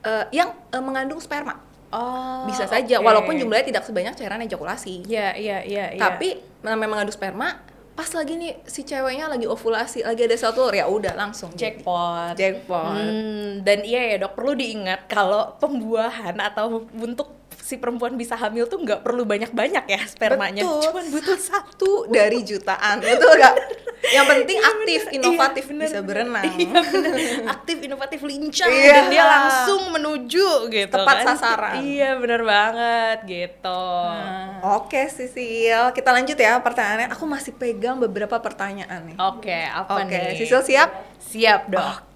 eh, 0.03 0.27
yang 0.35 0.53
eh, 0.75 0.83
mengandung 0.83 1.23
sperma. 1.23 1.61
Oh. 1.89 2.45
Bisa 2.45 2.69
saja 2.69 3.01
oke. 3.01 3.07
walaupun 3.07 3.41
jumlahnya 3.41 3.73
tidak 3.73 3.85
sebanyak 3.89 4.13
cairan 4.19 4.45
ejakulasi. 4.45 5.09
Ya 5.09 5.33
ya 5.39 5.65
ya. 5.65 5.97
ya. 5.97 6.01
Tapi 6.01 6.37
namanya 6.61 6.91
mengandung 6.99 7.17
sperma 7.17 7.69
pas 7.99 8.15
lagi 8.15 8.39
nih 8.39 8.63
si 8.63 8.87
ceweknya 8.87 9.27
lagi 9.27 9.51
ovulasi, 9.51 10.07
lagi 10.07 10.23
ada 10.23 10.39
sel 10.39 10.55
telur 10.55 10.71
ya 10.71 10.87
udah 10.87 11.19
langsung 11.19 11.51
jackpot. 11.59 12.39
Jackpot. 12.39 12.95
Hmm, 12.95 13.67
dan 13.67 13.83
iya 13.83 14.15
ya 14.15 14.23
dok 14.23 14.39
perlu 14.39 14.55
diingat 14.55 15.11
kalau 15.11 15.59
pembuahan 15.59 16.39
atau 16.39 16.87
untuk 16.95 17.35
si 17.69 17.77
perempuan 17.77 18.17
bisa 18.17 18.33
hamil 18.33 18.65
tuh 18.65 18.81
nggak 18.81 19.05
perlu 19.05 19.23
banyak-banyak 19.23 19.85
ya 19.85 20.01
spermanya. 20.03 20.65
Betul. 20.65 20.89
Cuman 20.89 21.05
butuh 21.13 21.37
satu. 21.39 22.09
Dari 22.09 22.41
jutaan, 22.41 22.97
betul 22.99 23.29
nggak? 23.31 23.57
Yang 24.09 24.27
penting 24.27 24.59
aktif, 24.63 25.01
bener. 25.05 25.17
inovatif, 25.19 25.61
Iya, 25.61 25.69
bener, 25.69 25.85
bisa 25.85 25.99
bener. 25.99 26.07
berenang. 26.09 26.45
Iya 26.49 26.81
bener. 26.81 27.15
Aktif, 27.51 27.77
inovatif, 27.79 28.21
lincah 28.23 28.69
Iya. 28.71 28.93
dan 28.95 29.05
dia 29.11 29.25
langsung 29.27 29.81
menuju 29.91 30.49
gitu 30.71 30.97
Tepat 30.97 31.17
kan. 31.19 31.27
sasaran. 31.29 31.75
Iya 31.83 32.11
bener 32.17 32.41
banget 32.41 33.19
gitu. 33.27 33.85
Nah, 34.09 34.79
Oke 34.79 35.03
Sisil, 35.07 35.93
kita 35.93 36.09
lanjut 36.09 36.35
ya 36.35 36.57
pertanyaannya. 36.57 37.13
Aku 37.13 37.27
masih 37.27 37.53
pegang 37.53 37.99
beberapa 37.99 38.39
pertanyaan 38.39 39.13
nih. 39.13 39.17
Oke, 39.19 39.59
apa 39.61 39.93
Oke, 40.01 40.09
nih? 40.09 40.39
Sisil 40.39 40.63
siap? 40.65 40.89
Siap 41.21 41.69
dok. 41.69 41.83
Oke, 41.85 42.08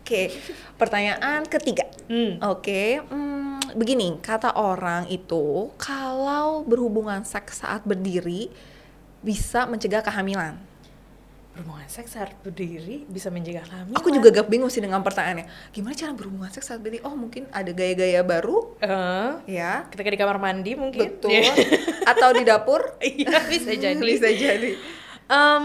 pertanyaan 0.74 1.44
ketiga. 1.44 1.84
Hmm. 2.06 2.36
Oke, 2.44 3.00
hmm, 3.00 3.72
begini 3.72 4.18
kata 4.18 4.54
orang 4.54 5.06
itu 5.06 5.70
kalau 5.76 6.62
berhubungan 6.62 7.22
seks 7.22 7.60
saat 7.60 7.82
berdiri 7.82 8.52
bisa 9.20 9.64
mencegah 9.64 10.00
kehamilan. 10.00 10.58
Berhubungan 11.52 11.84
seks 11.84 12.16
saat 12.16 12.32
berdiri 12.40 13.04
bisa 13.06 13.28
mencegah 13.28 13.60
kehamilan. 13.62 13.96
Aku 13.96 14.08
juga 14.08 14.32
gak 14.32 14.48
bingung 14.48 14.68
sih 14.68 14.80
dengan 14.80 15.00
pertanyaannya. 15.00 15.46
Gimana 15.70 15.92
cara 15.92 16.12
berhubungan 16.12 16.48
seks 16.48 16.64
saat 16.66 16.80
berdiri? 16.80 17.04
Oh 17.04 17.12
mungkin 17.12 17.44
ada 17.52 17.68
gaya-gaya 17.70 18.24
baru, 18.24 18.72
Eh, 18.80 19.60
ya. 19.60 19.84
ketika 19.88 20.08
di 20.08 20.16
kamar 20.16 20.36
mandi 20.36 20.72
mungkin. 20.72 21.12
Betul. 21.12 21.36
Iya. 21.36 21.52
Atau 22.08 22.32
di 22.32 22.42
dapur? 22.42 22.96
Iya, 23.04 23.36
bisa 23.46 23.68
jadi. 23.70 24.00
bisa 24.10 24.28
jadi. 24.28 24.80
Em, 25.28 25.64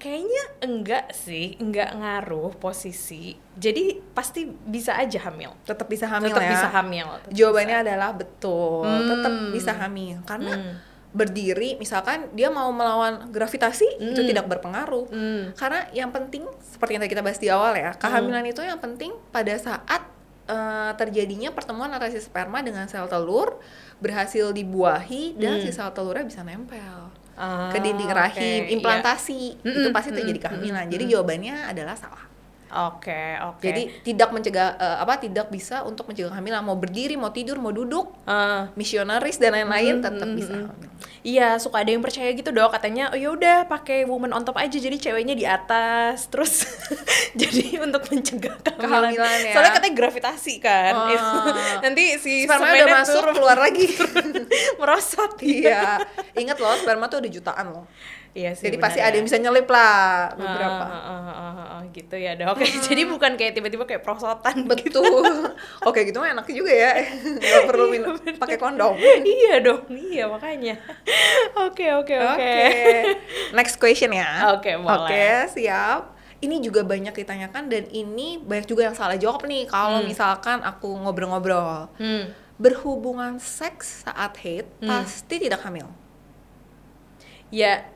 kayaknya 0.00 0.44
enggak 0.64 1.12
sih, 1.12 1.60
enggak 1.60 1.92
ngaruh 1.92 2.56
posisi. 2.56 3.36
Jadi 3.54 4.00
pasti 4.10 4.48
bisa 4.48 4.96
aja 4.96 5.28
hamil. 5.28 5.52
Tetap 5.62 5.84
bisa 5.86 6.08
hamil 6.08 6.32
Tetap 6.32 6.42
ya. 6.42 6.50
bisa 6.50 6.68
hamil. 6.72 7.06
tetap 7.20 7.30
Jawabannya 7.30 7.76
bisa. 7.76 7.84
adalah 7.86 8.10
betul, 8.16 8.82
Hmm. 8.82 9.06
tetap 9.06 9.32
bisa 9.52 9.72
hamil 9.76 10.16
karena 10.24 10.52
Hmm. 10.56 10.74
berdiri 11.10 11.74
misalkan 11.74 12.30
dia 12.32 12.48
mau 12.48 12.70
melawan 12.70 13.28
gravitasi 13.28 14.00
itu 14.00 14.16
Hmm. 14.16 14.28
tidak 14.28 14.48
berpengaruh. 14.48 15.06
Hmm. 15.06 15.42
Karena 15.52 15.84
yang 15.92 16.08
penting 16.08 16.48
seperti 16.64 16.96
yang 16.96 17.02
tadi 17.02 17.12
kita 17.12 17.20
bahas 17.20 17.36
di 17.36 17.46
awal 17.46 17.74
ya, 17.74 17.92
kehamilan 17.94 18.42
itu 18.44 18.62
yang 18.62 18.78
penting 18.78 19.12
pada 19.28 19.52
saat 19.54 20.08
eh, 20.46 20.92
terjadinya 20.96 21.50
pertemuan 21.50 21.86
antara 21.88 22.10
si 22.10 22.18
sperma 22.18 22.58
dengan 22.58 22.82
sel 22.86 23.06
telur 23.06 23.62
berhasil 23.98 24.50
dibuahi 24.50 25.38
dan 25.38 25.54
Hmm. 25.54 25.62
si 25.62 25.70
sel 25.70 25.94
telurnya 25.94 26.26
bisa 26.26 26.42
nempel 26.42 27.06
ke 27.72 27.78
dinding 27.80 28.12
rahim, 28.12 28.62
iya. 28.68 28.72
implantasi 28.76 29.58
itu 29.58 29.88
Mm-mm, 29.88 29.96
pasti 29.96 30.12
terjadi 30.12 30.48
kehamilan. 30.48 30.86
Jadi 30.92 31.04
jawabannya 31.08 31.56
adalah 31.72 31.96
salah. 31.96 32.29
Oke, 32.70 33.34
oke. 33.42 33.66
Jadi 33.66 33.82
tidak 34.06 34.30
mencegah 34.30 34.78
eh, 34.78 34.96
apa 35.02 35.18
tidak 35.18 35.50
bisa 35.50 35.82
untuk 35.82 36.06
mencegah 36.06 36.30
kehamilan 36.30 36.62
mau 36.62 36.78
berdiri, 36.78 37.18
mau 37.18 37.34
tidur, 37.34 37.58
mau 37.58 37.74
duduk, 37.74 38.14
Ah. 38.24 38.70
misionaris 38.78 39.42
dan 39.42 39.58
lain-lain 39.58 39.98
Mm, 39.98 40.04
tetap 40.06 40.28
mm, 40.30 40.36
bisa 40.38 40.54
mm. 40.54 40.66
hamil. 40.70 40.90
Iya, 41.20 41.60
suka 41.60 41.84
ada 41.84 41.90
yang 41.92 42.00
percaya 42.00 42.32
gitu 42.32 42.48
dok. 42.48 42.72
Katanya, 42.72 43.12
oh 43.12 43.18
ya 43.18 43.28
udah 43.28 43.68
pakai 43.68 44.08
woman 44.08 44.32
on 44.32 44.40
top 44.40 44.56
aja, 44.56 44.72
jadi 44.72 44.96
ceweknya 44.96 45.36
di 45.36 45.44
atas, 45.44 46.30
terus 46.32 46.64
jadi 47.40 47.76
untuk 47.82 48.06
mencegah 48.08 48.56
kehamilan. 48.56 49.12
Kehamilan 49.12 49.38
ya. 49.44 49.52
Soalnya 49.52 49.72
katanya 49.76 49.94
gravitasi 50.00 50.54
kan. 50.62 50.94
Itu. 51.12 51.38
Nanti 51.84 52.04
si 52.22 52.32
Sperma 52.48 52.70
udah 52.70 52.88
masuk 53.02 53.20
turun, 53.20 53.34
keluar 53.36 53.58
lagi. 53.58 53.84
merosot. 54.80 55.36
iya. 55.42 56.00
Ingat 56.32 56.56
loh 56.56 56.72
sperma 56.78 57.10
tuh 57.10 57.20
ada 57.20 57.28
jutaan 57.28 57.66
loh. 57.68 57.84
Iya 58.30 58.54
sih. 58.54 58.70
Jadi 58.70 58.78
benar 58.78 58.86
pasti 58.86 58.98
ya. 58.98 59.06
ada 59.06 59.14
yang 59.14 59.26
bisa 59.26 59.38
nyelip 59.38 59.66
lah 59.66 59.98
beberapa. 60.32 60.84
Ah, 60.86 61.02
ah, 61.02 61.20
ah, 61.20 61.34
ah, 61.34 61.68
ah, 61.72 61.82
gitu 61.90 62.14
ya 62.14 62.32
dok. 62.34 62.54
Oke, 62.54 62.62
jadi 62.86 63.02
bukan 63.04 63.34
kayak 63.34 63.52
tiba-tiba 63.52 63.82
kayak 63.84 64.00
prosotan. 64.00 64.70
gitu. 64.70 65.02
Betul. 65.02 65.50
Oke 65.88 66.06
gitu 66.06 66.16
mah 66.16 66.30
enak 66.30 66.46
juga 66.46 66.70
ya. 66.70 66.90
Gak 67.36 67.66
perlu 67.66 67.90
minum 67.90 68.14
pakai 68.38 68.54
kondom. 68.54 68.94
iya 69.20 69.58
dong, 69.58 69.82
iya 69.90 70.24
makanya. 70.24 70.78
Oke 71.60 71.90
oke 71.92 72.14
oke. 72.14 72.54
Next 73.50 73.76
question 73.76 74.14
ya. 74.14 74.54
Oke, 74.54 74.78
boleh. 74.78 74.94
Oke, 75.02 75.26
siap. 75.50 76.14
Ini 76.38 76.56
juga 76.62 76.80
banyak 76.80 77.12
ditanyakan 77.12 77.66
dan 77.66 77.84
ini 77.90 78.38
banyak 78.38 78.64
juga 78.64 78.86
yang 78.86 78.96
salah 78.96 79.18
jawab 79.18 79.44
nih 79.44 79.66
kalau 79.66 80.00
Hmm. 80.00 80.06
misalkan 80.06 80.62
aku 80.62 80.86
ngobrol-ngobrol. 80.96 81.90
Hmm. 81.98 82.30
Berhubungan 82.56 83.36
seks 83.36 84.06
saat 84.06 84.38
haid 84.38 84.64
Hmm. 84.78 84.88
pasti 84.88 85.36
tidak 85.36 85.60
hamil. 85.60 85.90
Ya 87.50 87.90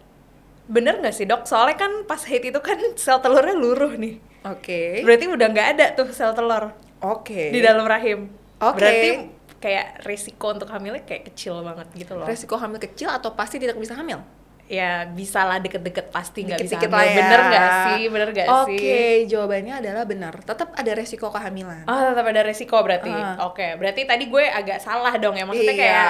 bener 0.66 1.00
nggak 1.00 1.14
sih 1.14 1.24
dok? 1.24 1.44
Soalnya 1.44 1.76
kan 1.76 1.92
pas 2.04 2.20
haid 2.24 2.44
itu 2.44 2.60
kan 2.60 2.78
sel 3.00 3.20
telurnya 3.20 3.52
luruh 3.52 3.92
nih. 3.94 4.18
Oke. 4.44 5.00
Berarti 5.04 5.24
udah 5.28 5.46
nggak 5.48 5.68
ada 5.76 5.86
tuh 5.96 6.08
sel 6.12 6.32
telur 6.32 6.72
Oke. 7.00 7.52
di 7.52 7.60
dalam 7.60 7.84
rahim. 7.84 8.28
Oke. 8.60 8.76
Berarti 8.76 9.10
kayak 9.58 10.04
risiko 10.04 10.52
untuk 10.52 10.68
hamilnya 10.68 11.00
kayak 11.02 11.32
kecil 11.32 11.64
banget 11.64 11.88
gitu 11.96 12.12
loh. 12.14 12.28
Resiko 12.28 12.60
hamil 12.60 12.76
kecil 12.76 13.08
atau 13.08 13.32
pasti 13.32 13.56
tidak 13.56 13.76
bisa 13.76 13.96
hamil? 13.96 14.20
ya 14.64 15.04
bisa 15.04 15.44
lah 15.44 15.60
deket-deket 15.60 16.08
pasti 16.08 16.40
nggak 16.40 16.64
bisa 16.64 16.80
hamil. 16.80 16.88
lah 16.88 17.04
ya. 17.04 17.12
Bener 17.20 17.40
nggak 17.52 17.68
sih? 17.84 18.02
Bener 18.08 18.28
nggak 18.32 18.48
Oke, 18.48 18.72
sih? 18.80 19.28
jawabannya 19.28 19.74
adalah 19.84 20.04
benar. 20.08 20.34
Tetap 20.40 20.72
ada 20.72 20.92
resiko 20.96 21.28
kehamilan. 21.28 21.84
Oh 21.84 22.00
tetap 22.00 22.24
ada 22.24 22.40
resiko 22.40 22.76
berarti. 22.80 23.12
Ah. 23.12 23.44
Oke, 23.44 23.76
berarti 23.76 24.08
tadi 24.08 24.24
gue 24.24 24.44
agak 24.48 24.80
salah 24.80 25.12
dong 25.20 25.36
ya. 25.36 25.44
Maksudnya 25.44 25.68
Iya. 25.68 25.84
kayak 25.84 26.08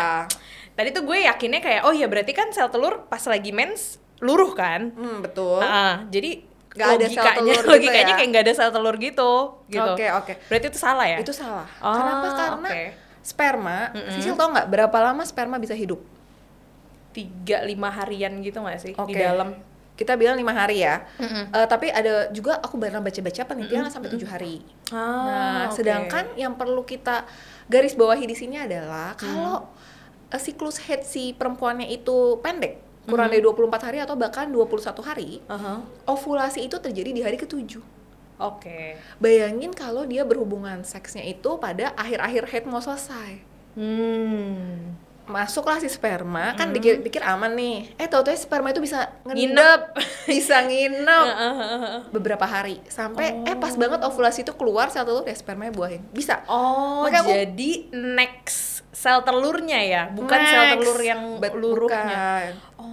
tadi 0.78 0.88
tuh 0.94 1.02
gue 1.02 1.18
yakinnya 1.26 1.60
kayak 1.62 1.82
oh 1.82 1.94
ya 1.94 2.06
berarti 2.06 2.30
kan 2.30 2.54
sel 2.54 2.70
telur 2.70 3.10
pas 3.10 3.22
lagi 3.26 3.50
mens 3.50 3.98
luruh 4.18 4.52
kan? 4.52 4.92
Hmm, 4.92 5.18
betul. 5.20 5.58
Ah, 5.58 6.04
jadi 6.08 6.44
Nggak 6.74 6.88
ada 6.90 7.06
sel 7.06 7.22
logikanya 7.22 7.38
telur 7.38 7.54
gitu 7.54 7.70
logikanya 7.70 8.02
ya? 8.04 8.16
kayak 8.18 8.28
nggak 8.28 8.44
ada 8.44 8.52
sel 8.52 8.70
telur 8.70 8.96
gitu 8.98 9.32
gitu. 9.68 9.92
Oke, 9.94 10.06
oke. 10.12 10.32
Berarti 10.46 10.66
itu 10.68 10.78
salah 10.78 11.06
ya? 11.06 11.18
Itu 11.18 11.30
salah. 11.30 11.66
Oh, 11.78 11.94
Kenapa? 11.94 12.26
Karena 12.34 12.68
oke. 12.68 12.82
sperma, 13.20 13.78
Mm-mm. 13.90 14.10
Sisil 14.10 14.34
tau 14.34 14.50
nggak 14.50 14.66
berapa 14.68 14.98
lama 15.00 15.22
sperma 15.22 15.56
bisa 15.56 15.72
hidup? 15.72 16.02
tiga 17.14 17.62
lima 17.62 17.86
harian 17.88 18.42
gitu 18.42 18.58
nggak 18.58 18.78
sih 18.80 18.90
di 18.92 18.98
Oke. 18.98 19.14
dalam? 19.14 19.54
Kita 19.94 20.18
bilang 20.18 20.34
lima 20.34 20.50
hari 20.50 20.82
ya. 20.82 21.06
Mm-mm. 21.14 21.54
Eh, 21.54 21.66
tapi 21.70 21.86
ada 21.86 22.26
juga 22.28 22.58
aku 22.58 22.74
pernah 22.74 22.98
baca-baca 22.98 23.42
penelitian 23.46 23.86
sampai 23.86 24.10
tujuh 24.10 24.26
hari. 24.26 24.58
Ah, 24.90 24.98
nah, 24.98 25.30
oke. 25.64 25.78
sedangkan 25.78 26.34
yang 26.34 26.58
perlu 26.58 26.82
kita 26.82 27.22
garis 27.64 27.94
bawahi 27.94 28.26
di 28.26 28.34
sini 28.34 28.58
adalah 28.58 29.14
Hmm. 29.14 29.22
kalau 29.22 29.56
eh, 30.26 30.42
siklus 30.42 30.82
head 30.82 31.06
si 31.06 31.30
perempuannya 31.30 31.86
itu 31.86 32.42
pendek, 32.42 32.82
kurang 33.04 33.28
dari 33.28 33.44
24 33.44 33.86
hari 33.86 33.98
atau 34.00 34.16
bahkan 34.16 34.48
21 34.48 35.04
hari, 35.04 35.30
Aha. 35.48 35.84
ovulasi 36.08 36.64
itu 36.64 36.76
terjadi 36.80 37.10
di 37.12 37.20
hari 37.20 37.36
ketujuh. 37.36 37.84
Oke. 38.40 38.98
Bayangin 39.22 39.70
kalau 39.70 40.02
dia 40.08 40.26
berhubungan 40.26 40.82
seksnya 40.82 41.22
itu 41.22 41.54
pada 41.62 41.94
akhir-akhir 41.94 42.42
head 42.50 42.64
mau 42.66 42.82
selesai. 42.82 43.38
Hmm. 43.78 44.94
Masuklah 45.24 45.80
si 45.80 45.88
sperma, 45.88 46.52
kan 46.52 46.68
Hmm. 46.68 46.76
dikir-pikir 46.76 47.18
aman 47.18 47.52
nih. 47.52 47.96
Eh, 47.96 48.04
tau-tau 48.04 48.30
sperma 48.30 48.68
itu 48.68 48.78
bisa 48.78 49.08
Nginep. 49.24 49.96
bisa 50.28 50.60
nginep 50.60 51.26
Ah, 51.26 51.98
beberapa 52.14 52.44
hari. 52.44 52.84
Sampai 52.86 53.40
eh 53.42 53.56
pas 53.56 53.72
banget 53.72 54.00
ovulasi 54.00 54.42
itu 54.42 54.52
keluar 54.52 54.88
sel 54.88 55.02
telur 55.02 55.22
ya 55.22 55.32
spermanya 55.32 55.72
buahin. 55.72 56.04
Bisa. 56.10 56.44
Oh, 56.44 57.02
aku- 57.02 57.32
jadi 57.32 57.70
next 57.90 58.84
sel 58.90 59.20
telurnya 59.20 59.80
ya, 59.80 60.02
bukan 60.08 60.38
sel 60.40 60.60
Next. 60.62 60.76
telur 60.78 61.00
yang 61.00 61.20
luruhnya. 61.40 62.04
bukan. 62.04 62.46
Oh. 62.76 62.92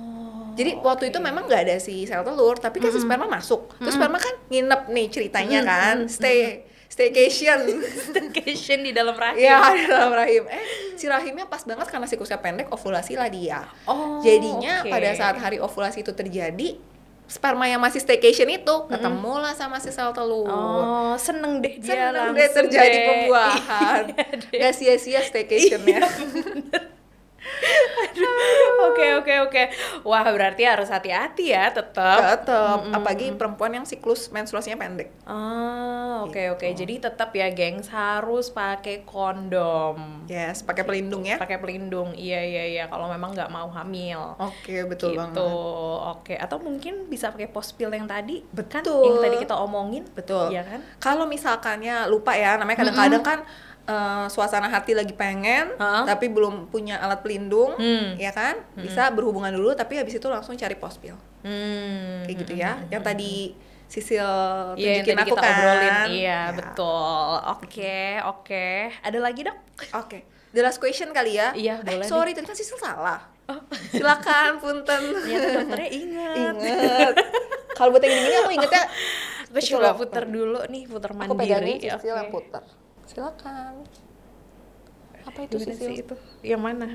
Jadi 0.52 0.72
waktu 0.78 1.04
itu 1.08 1.20
memang 1.20 1.46
nggak 1.46 1.62
ada 1.64 1.78
si 1.78 2.04
sel 2.04 2.24
telur, 2.24 2.56
tapi 2.56 2.80
kan 2.80 2.90
si 2.90 3.00
sperma 3.00 3.24
masuk. 3.26 3.76
Terus 3.78 3.92
sperma 3.94 4.16
kan 4.16 4.36
nginep 4.48 4.82
nih 4.88 5.08
ceritanya 5.10 5.60
kan, 5.62 5.96
stay 6.08 6.64
staycation. 6.92 7.60
staycation 8.12 8.84
di 8.84 8.92
dalam 8.92 9.16
rahim. 9.16 9.40
Iya 9.40 9.60
di 9.72 9.86
dalam 9.88 10.12
rahim. 10.12 10.44
Eh 10.52 10.64
si 11.00 11.08
rahimnya 11.08 11.48
pas 11.48 11.64
banget 11.64 11.88
karena 11.88 12.06
siklusnya 12.06 12.38
pendek 12.38 12.68
ovulasi 12.68 13.16
lah 13.16 13.32
dia. 13.32 13.64
Oh, 13.88 14.20
Jadinya 14.20 14.84
oke. 14.84 14.92
pada 14.92 15.16
saat 15.16 15.40
hari 15.40 15.58
ovulasi 15.58 16.04
itu 16.04 16.12
terjadi 16.12 16.76
sperma 17.32 17.64
yang 17.64 17.80
masih 17.80 18.04
staycation 18.04 18.52
itu 18.52 18.76
ketemulah 18.92 19.56
sama 19.56 19.80
si 19.80 19.88
sel 19.88 20.12
telur. 20.12 20.44
Oh, 20.46 21.16
seneng 21.16 21.64
deh 21.64 21.80
dia 21.80 22.12
Seneng 22.12 22.36
deh 22.36 22.50
terjadi 22.52 22.92
deh. 22.92 23.06
pembuahan. 23.08 24.04
Iya 24.12 24.36
deh. 24.36 24.60
Gak 24.60 24.74
sia-sia 24.76 25.24
staycationnya. 25.24 26.04
Oke 28.92 29.08
oke 29.18 29.34
oke. 29.48 29.64
Wah 30.04 30.26
berarti 30.26 30.66
harus 30.66 30.90
hati-hati 30.90 31.54
ya 31.54 31.70
tetap. 31.70 32.44
Tetep, 32.44 32.92
apalagi 32.92 33.34
perempuan 33.38 33.78
yang 33.78 33.86
siklus 33.86 34.30
menstruasinya 34.34 34.78
pendek. 34.78 35.14
Ah 35.24 36.26
oke 36.26 36.58
oke. 36.58 36.66
Gitu. 36.66 36.86
Jadi 36.86 36.94
tetap 37.10 37.30
ya 37.34 37.48
gengs 37.54 37.90
harus 37.90 38.50
pakai 38.50 39.06
kondom. 39.06 40.26
Yes, 40.30 40.62
pakai 40.66 40.84
pelindung 40.86 41.26
ya. 41.26 41.38
Pakai 41.38 41.58
pelindung. 41.62 42.14
Iya 42.14 42.42
iya 42.42 42.64
iya. 42.68 42.84
Kalau 42.90 43.10
memang 43.10 43.34
nggak 43.34 43.52
mau 43.54 43.70
hamil. 43.74 44.38
Oke, 44.38 44.86
betul 44.86 45.14
gitu. 45.14 45.20
banget. 45.20 45.38
Oke. 46.18 46.34
Atau 46.38 46.58
mungkin 46.62 47.10
bisa 47.10 47.34
pakai 47.34 47.50
post 47.50 47.76
pill 47.78 47.92
yang 47.94 48.06
tadi. 48.10 48.44
Kan 48.72 48.84
Betul. 48.86 49.04
yang 49.08 49.18
tadi 49.22 49.36
kita 49.42 49.56
omongin. 49.58 50.04
Betul. 50.14 50.54
Iya 50.54 50.64
kan? 50.66 50.80
Kalau 51.02 51.26
misalkannya 51.26 52.08
lupa 52.08 52.38
ya, 52.38 52.58
namanya 52.58 52.86
kadang-kadang 52.86 53.24
kan 53.24 53.40
eh, 53.84 54.26
suasana 54.28 54.68
hati 54.68 54.92
lagi 54.92 55.12
pengen, 55.12 55.74
Ha? 55.76 56.06
tapi 56.06 56.28
belum 56.28 56.68
punya 56.68 56.98
alat 56.98 57.20
pelindung, 57.20 57.74
Hmm. 57.74 58.14
ya 58.16 58.30
kan? 58.30 58.62
Bisa 58.74 59.10
berhubungan 59.10 59.50
dulu, 59.50 59.74
tapi 59.74 59.96
habis 59.96 60.14
itu 60.14 60.26
langsung 60.26 60.54
cari 60.54 60.74
post 60.74 60.98
pill, 60.98 61.18
Hmm. 61.42 62.24
kayak 62.24 62.38
gitu 62.40 62.54
ya. 62.56 62.78
Yang 62.88 63.04
tadi 63.04 63.34
Sisil 63.88 64.24
yang 64.78 65.04
tunjukin 65.04 65.04
tadi 65.14 65.22
aku 65.22 65.30
kita 65.30 65.42
kan. 65.42 65.52
obrolin. 65.54 65.94
Iya 66.08 66.24
Ya. 66.24 66.40
betul. 66.54 67.32
Oke 67.52 67.98
oke. 68.24 68.68
Ada 69.02 69.20
lagi 69.20 69.42
dok? 69.44 69.58
Oke, 69.98 70.20
the 70.50 70.62
last 70.62 70.78
question 70.78 71.12
kali 71.12 71.36
ya. 71.36 71.52
Iya, 71.52 71.84
Eh, 71.84 72.00
boleh 72.00 72.08
sorry, 72.08 72.32
tadi 72.32 72.46
kan 72.46 72.56
Sisil 72.56 72.78
salah. 72.78 73.20
Silakan, 73.90 74.58
punten. 74.58 75.02
Ternyata 75.12 75.48
dokternya 75.58 75.90
ingat. 75.92 76.36
Ingat. 76.38 77.14
Kalau 77.74 77.92
buat 77.92 78.00
yang 78.00 78.16
gini 78.16 78.36
aku 78.38 78.52
ingetnya 78.54 78.84
itu 79.52 79.76
coba 79.76 79.92
puter 79.92 80.24
dulu 80.26 80.60
nih, 80.66 80.84
puter 80.88 81.12
Aku 81.12 81.36
mandiri. 81.36 81.36
pegangin 81.36 81.78
Ya, 81.82 81.94
Sisil 81.98 82.16
yang 82.16 82.32
oke. 82.32 82.64
Silakan. 83.12 83.84
Apa 85.22 85.40
itu 85.44 85.60
Gimana 85.60 85.76
Sisil? 85.76 85.88
sih 85.92 85.96
itu? 86.02 86.16
Yang 86.42 86.62
mana? 86.64 86.86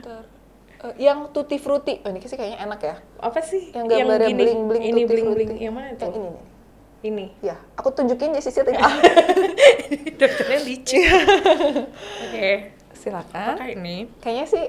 Eh, 0.76 0.94
yang 0.98 1.29
tutti 1.31 1.57
frutti. 1.61 2.00
Oh, 2.02 2.09
ini 2.09 2.24
sih 2.24 2.37
kayaknya 2.40 2.64
enak 2.64 2.81
ya. 2.81 2.94
Apa 3.20 3.38
sih? 3.44 3.70
Yang 3.76 3.85
gambarnya 3.92 4.29
gini. 4.33 4.40
bling-bling 4.40 4.83
Ini 4.83 4.92
tutti 4.96 5.07
bling 5.12 5.29
bling. 5.37 5.50
Yang 5.61 5.74
mana 5.76 5.87
Yang 5.92 5.98
tuh? 6.00 6.09
ini 6.09 6.29
nih. 6.33 6.44
Ini. 7.07 7.26
Ya, 7.44 7.57
aku 7.76 7.88
tunjukin 7.92 8.33
di 8.33 8.40
sisi 8.40 8.64
tengah. 8.64 8.92
Dokternya 10.20 10.59
licin. 10.64 11.05
Oke. 12.24 12.72
silakan. 12.96 13.55
Pakai 13.55 13.76
ini. 13.79 14.09
Kayaknya 14.18 14.46
sih 14.50 14.64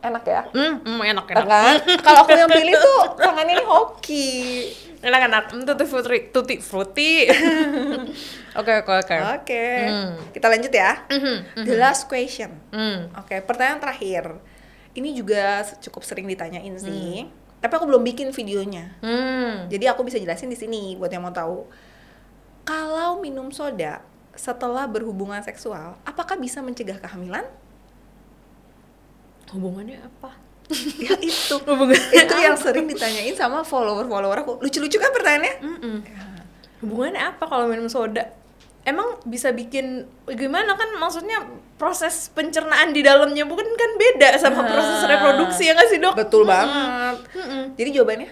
enak 0.00 0.24
ya. 0.24 0.42
Hmm, 0.54 0.80
hmm, 0.80 1.00
enak 1.02 1.26
Enak 1.28 1.44
kan? 1.44 1.74
Kalau 2.06 2.24
aku 2.24 2.32
yang 2.32 2.48
pilih 2.48 2.72
tuh 2.72 3.00
tangan 3.18 3.44
ini 3.44 3.64
hoki. 3.66 4.30
Enak 5.02 5.20
enak. 5.28 5.44
Hmm, 5.52 5.66
tutti 5.66 5.84
frutti, 5.84 6.18
tutti 6.32 6.54
frutti. 6.62 7.12
Oke 8.52 8.72
oke 8.84 8.92
oke. 8.92 9.16
Oke. 9.40 9.64
Hmm. 9.88 10.12
Kita 10.28 10.46
lanjut 10.46 10.68
ya. 10.68 11.08
Mhm, 11.08 11.64
The 11.64 11.76
last 11.76 12.04
question. 12.04 12.52
Hmm. 12.68 13.08
Oke, 13.16 13.40
pertanyaan 13.40 13.80
terakhir. 13.80 14.36
Ini 14.92 15.08
juga 15.16 15.64
cukup 15.80 16.04
sering 16.04 16.28
ditanyain 16.28 16.76
sih. 16.76 17.24
Tapi 17.62 17.72
aku 17.72 17.88
belum 17.88 18.04
bikin 18.04 18.28
videonya. 18.28 18.92
Hmm. 19.00 19.70
Jadi 19.72 19.88
aku 19.88 20.04
bisa 20.04 20.20
jelasin 20.20 20.52
di 20.52 20.58
sini 20.58 20.98
buat 21.00 21.08
yang 21.08 21.24
mau 21.24 21.32
tahu. 21.32 21.64
Kalau 22.62 23.18
minum 23.18 23.48
soda 23.48 24.04
setelah 24.36 24.84
berhubungan 24.84 25.40
seksual, 25.40 25.96
apakah 26.04 26.36
bisa 26.36 26.60
mencegah 26.60 27.00
kehamilan? 27.00 27.48
Hubungannya 29.52 30.00
apa? 30.00 30.36
ya 31.04 31.16
itu. 31.20 31.56
Hubungan 31.64 31.96
itu 32.20 32.34
yang 32.36 32.56
sering 32.56 32.84
ditanyain 32.88 33.32
sama 33.32 33.64
follower-follower 33.64 34.38
aku. 34.44 34.52
Lucu-lucu 34.60 34.96
kan 35.00 35.12
pertanyaannya? 35.12 35.54
Ya. 36.04 36.24
Hubungannya 36.80 37.22
apa 37.22 37.44
kalau 37.46 37.68
minum 37.68 37.86
soda? 37.86 38.26
Emang 38.82 39.22
bisa 39.22 39.54
bikin 39.54 40.02
gimana 40.26 40.74
kan 40.74 40.90
maksudnya 40.98 41.38
proses 41.78 42.26
pencernaan 42.30 42.90
di 42.90 42.98
dalamnya 43.00 43.46
bukan 43.46 43.62
kan 43.62 43.90
beda 43.94 44.34
sama 44.36 44.62
Ah. 44.62 44.66
proses 44.66 45.00
reproduksi 45.06 45.70
ya 45.70 45.72
nggak 45.72 45.88
sih 45.88 45.98
dok? 46.02 46.14
Betul 46.18 46.42
banget. 46.44 47.16
Mm-mm. 47.38 47.62
Jadi 47.78 47.90
jawabannya 47.94 48.30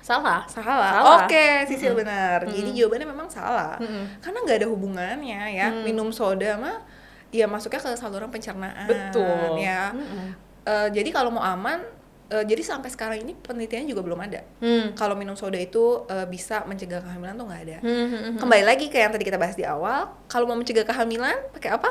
Salah. 0.00 0.42
salah. 0.50 0.90
Salah. 0.90 1.18
Oke, 1.22 1.46
Sisil 1.70 1.94
benar. 1.94 2.42
Jadi 2.42 2.74
jawabannya 2.74 3.06
memang 3.06 3.28
salah. 3.30 3.78
Mm-mm. 3.78 4.18
Karena 4.18 4.38
nggak 4.42 4.58
ada 4.58 4.68
hubungannya 4.68 5.40
ya. 5.54 5.68
Mm. 5.70 5.86
Minum 5.86 6.10
soda 6.10 6.58
mah 6.58 6.82
ya 7.30 7.46
masuknya 7.46 7.78
ke 7.78 7.94
saluran 7.94 8.26
pencernaan. 8.26 8.90
Betul. 8.90 9.54
Ya. 9.62 9.94
Mm-mm. 9.94 10.34
Eh, 10.66 10.88
jadi 10.90 11.14
kalau 11.14 11.30
mau 11.30 11.46
aman, 11.46 11.78
eh, 12.30 12.44
jadi 12.46 12.62
sampai 12.62 12.88
sekarang 12.88 13.18
ini 13.26 13.34
penelitiannya 13.34 13.90
juga 13.90 14.02
belum 14.06 14.20
ada. 14.22 14.40
Hmm. 14.62 14.94
Kalau 14.94 15.18
minum 15.18 15.34
soda 15.34 15.58
itu 15.58 16.06
eh, 16.06 16.26
bisa 16.30 16.62
mencegah 16.64 17.02
kehamilan 17.02 17.34
tuh 17.34 17.46
nggak 17.50 17.62
ada. 17.66 17.76
Hmm, 17.82 18.06
hmm, 18.06 18.20
hmm. 18.22 18.36
Kembali 18.38 18.64
lagi 18.64 18.86
ke 18.88 18.96
yang 19.02 19.10
tadi 19.10 19.26
kita 19.26 19.36
bahas 19.36 19.58
di 19.58 19.66
awal, 19.66 20.14
kalau 20.30 20.46
mau 20.46 20.56
mencegah 20.56 20.86
kehamilan 20.86 21.36
pakai 21.52 21.74
apa? 21.74 21.90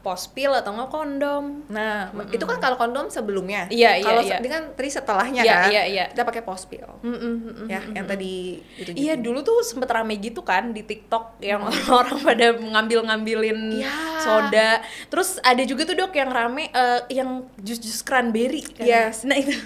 Pospil 0.00 0.48
atau 0.50 0.72
nggak 0.72 0.88
kondom? 0.88 1.44
Nah, 1.68 2.08
itu 2.32 2.40
kan 2.42 2.56
kalau 2.56 2.74
kondom 2.74 3.12
sebelumnya. 3.12 3.68
Iya, 3.68 4.00
iya, 4.00 4.04
Kalau 4.04 4.22
iya. 4.24 4.32
se- 4.32 4.40
ini 4.40 4.48
kan 4.48 4.62
tadi 4.72 4.88
setelahnya 4.88 5.42
Iya, 5.44 5.52
kan. 5.52 5.68
iya, 5.68 5.82
iya. 5.84 6.04
Kita 6.08 6.24
pakai 6.24 6.40
post 6.40 6.72
pill. 6.72 6.88
Mm-mm, 7.04 7.34
mm-mm, 7.44 7.66
Ya, 7.68 7.84
yang 7.84 8.08
tadi 8.08 8.64
itu 8.80 8.90
Iya 8.96 9.14
dulu 9.14 9.40
tuh 9.40 9.60
sempet 9.60 9.92
rame 9.92 10.16
gitu 10.16 10.40
kan 10.40 10.72
di 10.72 10.80
TikTok 10.80 11.36
yang 11.38 11.60
orang-orang 11.62 12.16
pada 12.28 12.46
ngambil-ngambilin 12.56 13.58
Iya. 13.76 13.92
soda. 14.18 14.70
Terus 15.06 15.36
ada 15.40 15.60
juga 15.62 15.84
tuh 15.84 15.94
dok 15.94 16.12
yang 16.12 16.32
rame 16.32 16.68
eh, 16.70 17.00
yang 17.12 17.44
jus-jus 17.56 18.00
cranberry. 18.00 18.64
Kan? 18.64 18.84
Yes. 18.84 19.22
Nah 19.22 19.36
itu. 19.36 19.52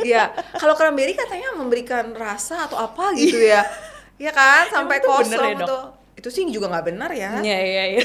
Iya, 0.00 0.30
kalau 0.54 0.76
cranberry 0.76 1.16
katanya 1.16 1.56
memberikan 1.56 2.14
rasa 2.14 2.68
atau 2.68 2.78
apa 2.78 3.10
gitu 3.16 3.34
ya. 3.34 3.64
Iya 4.14 4.30
kan, 4.30 4.68
sampai 4.68 5.00
bener 5.00 5.10
kosong 5.10 5.42
ya, 5.56 5.64
Dok? 5.64 5.84
Itu. 6.20 6.28
Sih 6.28 6.44
juga 6.46 6.68
nggak 6.68 6.86
benar 6.86 7.10
ya. 7.10 7.40
Iya 7.40 7.58
iya 7.58 7.84
iya. 7.90 8.04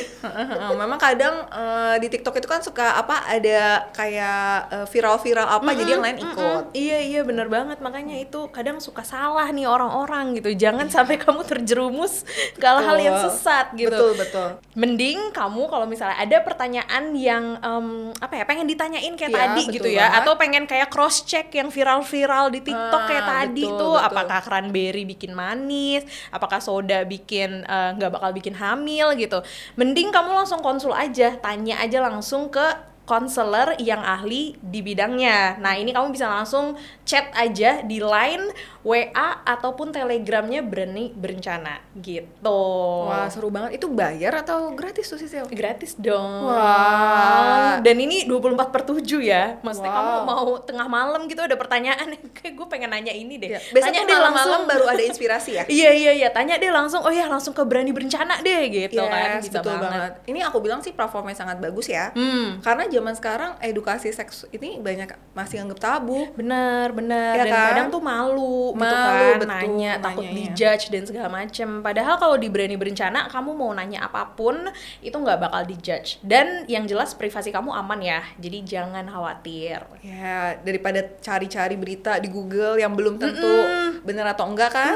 Memang 0.73 0.97
kadang 0.97 1.45
eh, 1.45 1.95
di 1.99 2.07
TikTok 2.07 2.35
itu 2.35 2.47
kan 2.47 2.59
suka 2.59 2.95
apa 2.95 3.27
ada 3.27 3.91
kayak 3.91 4.41
eh, 4.71 4.85
viral-viral 4.87 5.47
apa 5.51 5.69
jadi 5.71 5.91
yang 5.91 6.03
lain 6.03 6.17
ikut. 6.21 6.63
Iya 6.71 6.97
iya 7.01 7.21
bener 7.21 7.45
banget 7.45 7.77
makanya 7.79 8.15
itu 8.15 8.47
kadang 8.49 8.79
suka 8.79 9.03
salah 9.03 9.47
nih 9.47 9.65
orang-orang 9.65 10.35
gitu. 10.35 10.49
Jangan 10.51 10.87
sampai 10.87 11.17
kamu 11.17 11.43
terjerumus 11.43 12.23
ke 12.55 12.63
hal-hal 12.63 12.97
yang 12.97 13.15
sesat 13.21 13.75
gitu. 13.75 13.91
Betul, 13.91 14.11
betul. 14.15 14.49
Mending 14.73 15.31
kamu 15.31 15.67
kalau 15.67 15.85
misalnya 15.85 16.15
ada 16.15 16.37
pertanyaan 16.39 17.03
yang 17.13 17.59
em, 17.59 17.87
apa 18.15 18.33
ya 18.33 18.43
pengen 18.43 18.65
ditanyain 18.65 19.13
kayak 19.13 19.31
Iya, 19.31 19.39
tadi 19.41 19.61
gitu 19.69 19.89
ya 19.89 20.05
banget. 20.07 20.19
atau 20.21 20.33
pengen 20.35 20.63
kayak 20.63 20.87
cross 20.87 21.23
check 21.23 21.49
yang 21.51 21.67
viral-viral 21.67 22.47
di 22.47 22.61
TikTok 22.61 23.01
Ah, 23.01 23.07
kayak 23.07 23.25
tadi 23.25 23.63
betul, 23.63 23.75
tuh 23.75 23.93
betul. 23.95 24.07
apakah 24.07 24.39
cranberry 24.39 25.03
bikin 25.03 25.31
manis, 25.33 26.03
apakah 26.29 26.59
soda 26.59 27.03
bikin 27.03 27.63
eh, 27.63 27.91
nggak 28.05 28.13
bakal 28.21 28.29
bikin 28.37 28.53
hamil 28.53 29.17
gitu. 29.17 29.41
Mending 29.73 30.13
kamu 30.13 30.29
langsung 30.37 30.61
konsul 30.61 30.93
aja, 30.93 31.33
tanya 31.41 31.81
aja 31.81 32.05
langsung 32.05 32.53
ke 32.53 32.93
konselor 33.05 33.77
yang 33.77 34.01
ahli 34.01 34.57
di 34.59 34.81
bidangnya. 34.81 35.57
Nah, 35.57 35.73
ini 35.73 35.89
kamu 35.89 36.09
bisa 36.09 36.25
langsung 36.25 36.73
chat 37.01 37.29
aja 37.31 37.81
di 37.81 37.97
line, 37.97 38.49
WA 38.81 39.05
ataupun 39.41 39.89
Telegramnya 39.89 40.61
Berani 40.61 41.09
Berencana 41.09 41.81
gitu. 41.95 42.61
Wah, 43.05 43.29
seru 43.29 43.49
banget. 43.49 43.77
Itu 43.77 43.89
bayar 43.89 44.41
atau 44.41 44.73
gratis 44.73 45.05
tuh 45.05 45.17
Sisil? 45.17 45.45
Gratis 45.47 45.93
dong. 45.95 46.49
Wah. 46.49 47.77
Dan 47.79 47.97
ini 47.97 48.25
24 48.25 48.69
per 48.69 48.81
7 48.83 49.01
ya. 49.21 49.57
Maksudnya 49.61 49.87
Wow. 49.87 49.97
kamu 49.97 50.13
mau 50.25 50.45
tengah 50.59 50.87
malam 50.87 51.21
gitu 51.25 51.39
ada 51.39 51.53
pertanyaan 51.53 52.17
kayak 52.37 52.53
gue 52.53 52.67
pengen 52.67 52.89
nanya 52.89 53.13
ini 53.13 53.37
deh. 53.37 53.53
Ya, 53.53 53.61
Besok 53.69 53.85
tanya 53.85 54.01
deh 54.01 54.17
malam-malam 54.17 54.33
langsung 54.33 54.63
baru 54.65 54.85
ada 54.89 55.03
inspirasi 55.03 55.51
ya? 55.53 55.63
Iya 55.75 55.91
iya 55.91 56.11
iya, 56.15 56.29
tanya 56.31 56.55
deh 56.55 56.69
langsung. 56.69 57.01
Oh 57.01 57.11
ya, 57.11 57.27
langsung 57.27 57.51
ke 57.51 57.61
berani 57.61 57.93
berencana 57.93 58.41
deh 58.41 58.61
gitu 58.67 59.01
kan. 59.01 59.37
Yes, 59.37 59.45
Bisa 59.45 59.59
betul 59.61 59.77
banget. 59.77 59.91
banget. 59.91 60.11
Ini 60.25 60.39
aku 60.41 60.57
bilang 60.59 60.79
sih 60.81 60.91
platformnya 60.91 61.35
sangat 61.35 61.57
bagus 61.59 61.85
ya. 61.85 62.09
Hmm. 62.15 62.59
Karena 62.59 62.87
zaman 62.95 63.11
sekarang 63.11 63.51
edukasi 63.59 64.09
seks 64.09 64.47
ini 64.49 64.79
banyak 64.79 65.11
masih 65.31 65.59
anggap 65.59 65.77
tabu. 65.77 66.31
Bener 66.33 66.89
bener 66.89 67.35
Ya 67.35 67.43
dan 67.43 67.51
kan? 67.51 67.65
kadang 67.69 67.87
tuh 67.89 67.99
malu, 67.99 68.71
gitu 68.71 68.79
Malu, 68.81 68.95
kan 68.95 69.35
betul, 69.35 69.49
nanya 69.49 69.91
takut 69.99 70.23
nanyanya. 70.23 70.37
dijudge 70.47 70.85
dan 70.87 71.03
segala 71.03 71.27
macem 71.29 71.69
padahal 71.81 72.15
kalau 72.15 72.35
di 72.35 72.47
berani 72.47 72.75
berencana 72.75 73.27
kamu 73.27 73.51
mau 73.51 73.71
nanya 73.71 74.03
apa 74.03 74.31
pun 74.31 74.55
itu 74.99 75.13
nggak 75.13 75.39
bakal 75.39 75.61
dijudge 75.63 76.21
dan 76.21 76.63
yang 76.65 76.85
jelas 76.85 77.11
privasi 77.11 77.49
kamu 77.49 77.73
aman 77.73 77.99
ya 77.99 78.21
jadi 78.37 78.57
jangan 78.63 79.03
khawatir 79.05 79.81
Ya, 79.99 80.55
daripada 80.59 81.01
cari-cari 81.19 81.73
berita 81.75 82.15
di 82.15 82.29
Google 82.29 82.77
yang 82.77 82.93
belum 82.93 83.17
tentu 83.17 83.55
bener 84.01 84.21
atau 84.27 84.45
enggak 84.45 84.69
kan? 84.69 84.93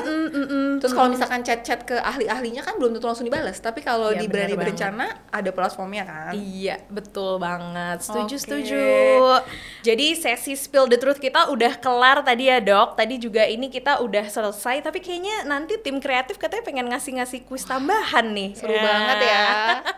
Terus 0.78 0.94
kalau 0.94 1.10
misalkan 1.10 1.42
chat-chat 1.42 1.82
ke 1.82 1.98
ahli-ahlinya 1.98 2.62
kan 2.62 2.78
belum 2.78 2.94
tentu 2.94 3.10
langsung 3.10 3.26
dibalas. 3.26 3.58
Tapi 3.58 3.82
kalau 3.82 4.12
Iya, 4.12 4.22
di 4.22 4.28
Berani. 4.30 4.54
Berencana 4.54 5.06
ada 5.28 5.50
platformnya 5.50 6.04
kan? 6.06 6.32
Iya, 6.32 6.78
betul 6.88 7.42
banget. 7.42 7.89
Setuju, 7.98 8.36
Oke. 8.36 8.44
setuju. 8.46 8.84
Jadi 9.80 10.14
sesi 10.14 10.54
spill 10.54 10.86
the 10.86 10.96
truth 10.96 11.18
kita 11.18 11.50
udah 11.50 11.74
kelar 11.76 12.22
tadi 12.22 12.46
ya, 12.46 12.60
Dok. 12.60 12.94
Tadi 12.94 13.18
juga 13.18 13.42
ini 13.44 13.68
kita 13.68 13.98
udah 13.98 14.28
selesai, 14.28 14.86
tapi 14.86 15.00
kayaknya 15.00 15.42
nanti 15.44 15.82
tim 15.82 15.98
kreatif 15.98 16.38
katanya 16.38 16.62
pengen 16.62 16.86
ngasih-ngasih 16.88 17.48
kuis 17.48 17.64
tambahan 17.64 18.30
nih. 18.30 18.54
Seru 18.54 18.76
banget 18.76 19.18
ya. 19.24 19.48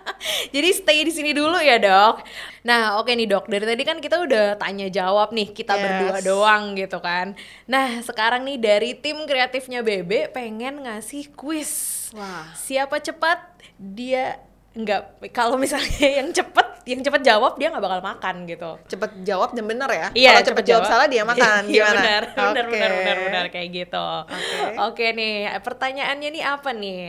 Jadi 0.55 0.69
stay 0.71 1.01
di 1.01 1.11
sini 1.11 1.33
dulu 1.33 1.57
ya, 1.57 1.75
Dok. 1.75 2.21
Nah, 2.61 3.01
oke 3.01 3.09
nih, 3.09 3.25
Dok. 3.25 3.49
Dari 3.49 3.65
tadi 3.65 3.83
kan 3.83 3.97
kita 3.97 4.21
udah 4.21 4.55
tanya 4.55 4.87
jawab 4.87 5.33
nih, 5.33 5.49
kita 5.49 5.73
Yes. 5.73 5.81
berdua 5.81 6.17
doang 6.21 6.63
gitu 6.77 7.01
kan. 7.01 7.33
Nah, 7.65 7.99
sekarang 7.99 8.45
nih 8.45 8.61
dari 8.61 8.93
tim 8.93 9.25
kreatifnya 9.25 9.81
Bebe 9.81 10.29
pengen 10.29 10.85
ngasih 10.85 11.33
kuis. 11.33 12.07
Wah. 12.13 12.53
Siapa 12.53 13.01
cepat 13.01 13.41
dia 13.75 14.37
nggak 14.71 15.33
kalau 15.33 15.57
misalnya 15.57 15.89
yang 16.21 16.29
cepet 16.31 16.60
yang 16.85 17.01
cepet 17.05 17.21
jawab 17.21 17.55
dia 17.61 17.69
nggak 17.69 17.83
bakal 17.83 18.01
makan 18.01 18.35
gitu 18.49 18.71
Cepet 18.89 19.11
jawab 19.21 19.53
dan 19.53 19.65
bener 19.69 19.89
ya? 19.89 20.07
Iya, 20.17 20.29
kalau 20.41 20.47
cepet 20.49 20.65
jawab 20.65 20.83
salah 20.89 21.07
dia 21.07 21.21
makan. 21.21 21.61
Iya 21.71 21.85
Gimana? 21.85 22.01
benar, 22.01 22.23
benar, 22.33 22.65
Oke. 22.65 22.71
benar, 22.73 22.91
benar, 22.91 23.17
benar 23.21 23.45
kayak 23.53 23.69
gitu. 23.69 24.07
Oke. 24.25 24.75
Oke 24.89 25.05
nih, 25.13 25.35
pertanyaannya 25.61 26.29
nih 26.33 26.43
apa 26.43 26.69
nih? 26.73 27.05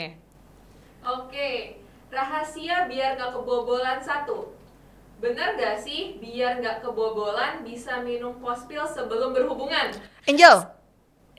Oke, 1.03 1.49
rahasia 2.13 2.87
biar 2.87 3.17
gak 3.17 3.33
kebobolan 3.35 3.99
satu. 3.99 4.55
Bener 5.19 5.57
gak 5.57 5.81
sih 5.81 6.21
biar 6.21 6.61
gak 6.61 6.85
kebobolan 6.85 7.65
bisa 7.65 8.05
minum 8.05 8.37
pospil 8.39 8.85
sebelum 8.85 9.33
berhubungan? 9.33 9.91
Angel. 10.29 10.69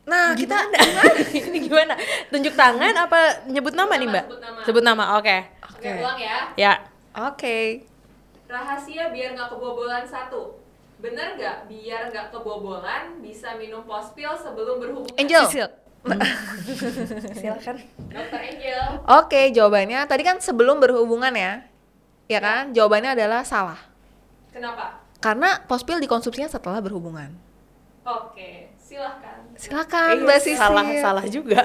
Nah, 0.03 0.35
kita 0.35 0.67
Ini 1.47 1.57
gimana? 1.63 1.95
Tunjuk 2.27 2.59
tangan 2.59 2.91
apa 2.91 3.47
nyebut 3.47 3.71
nama 3.71 3.95
nih 3.95 4.07
mbak? 4.11 4.25
Sebut 4.27 4.41
nama. 4.43 4.59
Sebut 4.67 4.83
nama, 4.83 5.03
oke. 5.15 5.37
Oke, 5.79 5.89
ulang 5.99 6.19
ya. 6.19 6.37
Ya. 6.59 6.73
Oke. 7.15 7.87
Rahasia 8.53 9.09
biar 9.09 9.33
gak 9.33 9.49
kebobolan 9.49 10.05
satu. 10.05 10.61
Bener 11.01 11.33
gak 11.41 11.65
biar 11.65 12.13
gak 12.13 12.29
kebobolan 12.29 13.17
bisa 13.17 13.57
minum 13.57 13.81
pospil 13.81 14.29
sebelum 14.37 14.77
berhubungan? 14.77 15.17
Angel. 15.17 15.41
Sisil. 15.49 15.69
Silakan. 17.41 17.81
Dokter 18.13 18.41
Angel. 18.53 18.85
Oke, 19.09 19.49
jawabannya 19.49 20.05
tadi 20.05 20.21
kan 20.21 20.37
sebelum 20.37 20.77
berhubungan 20.77 21.33
ya. 21.33 21.65
Ya 22.29 22.37
kan? 22.37 22.77
Jawabannya 22.77 23.17
adalah 23.17 23.41
salah. 23.41 23.81
Kenapa? 24.53 25.01
Karena 25.17 25.57
pospil 25.65 25.97
dikonsumsinya 25.97 26.45
setelah 26.45 26.77
berhubungan. 26.77 27.33
Oke, 28.05 28.69
silahkan. 28.93 29.37
Silakan, 29.53 30.07
Eh, 30.13 30.21
Mbak 30.21 30.39
Sisil. 30.39 30.57
salah 30.57 30.85
salah 30.97 31.25
juga. 31.25 31.61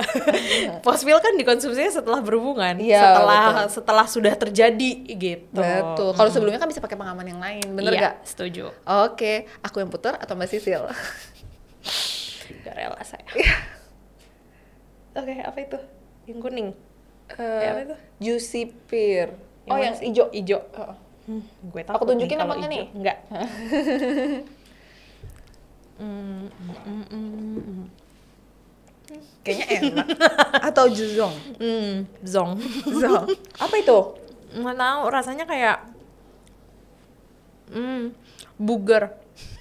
Pospil 0.81 1.17
kan 1.21 1.33
dikonsumsinya 1.35 1.89
setelah 1.91 2.21
berhubungan, 2.21 2.77
Iya, 2.77 3.01
setelah 3.01 3.43
betul. 3.49 3.67
setelah 3.81 4.07
sudah 4.09 4.35
terjadi 4.37 4.91
gitu. 5.09 5.57
Betul. 5.57 6.13
Kalau 6.13 6.31
sebelumnya 6.33 6.61
kan 6.61 6.69
bisa 6.69 6.81
pakai 6.81 6.97
pengaman 6.97 7.25
yang 7.25 7.41
lain, 7.41 7.65
bener 7.73 7.93
iya, 7.93 8.01
gak? 8.13 8.15
Setuju. 8.29 8.73
Oke, 9.05 9.49
aku 9.61 9.81
yang 9.81 9.89
putar 9.89 10.17
atau 10.17 10.37
Mbak 10.37 10.49
Sisil? 10.49 10.85
Gak 12.65 12.75
rela 12.77 13.01
saya. 13.05 13.25
Iya. 13.33 13.57
Oke, 15.17 15.35
apa 15.41 15.59
itu? 15.59 15.79
Yang 16.29 16.39
kuning. 16.45 16.69
Eh, 17.37 17.69
apa 17.69 17.81
itu? 17.85 17.97
Juicy 18.21 18.73
pear. 18.89 19.33
Yang 19.65 19.73
Oh, 19.73 19.79
yang 19.81 19.95
hijau. 20.01 20.27
Hijau. 20.33 20.61
Oh. 20.77 20.95
Hmm, 21.29 21.45
gue 21.45 21.83
Aku 21.85 21.93
takut 21.93 22.07
tunjukin 22.09 22.41
nih 22.41 22.69
nih? 22.73 22.85
Enggak. 22.97 23.17
Hmm, 25.99 26.47
mm, 26.47 26.75
mm, 26.87 27.05
mm, 27.11 27.59
mm. 27.59 27.87
Kayaknya 29.43 29.67
enak. 29.83 30.07
Atau 30.71 30.87
juzong. 30.93 31.35
Hmm, 31.59 32.07
zong. 32.23 32.61
Zong. 32.87 33.27
Apa 33.59 33.75
itu? 33.81 33.99
Nggak 34.55 34.77
tahu, 34.79 35.03
rasanya 35.11 35.45
kayak 35.49 35.79
hmm, 37.73 38.13
buger. 38.61 39.11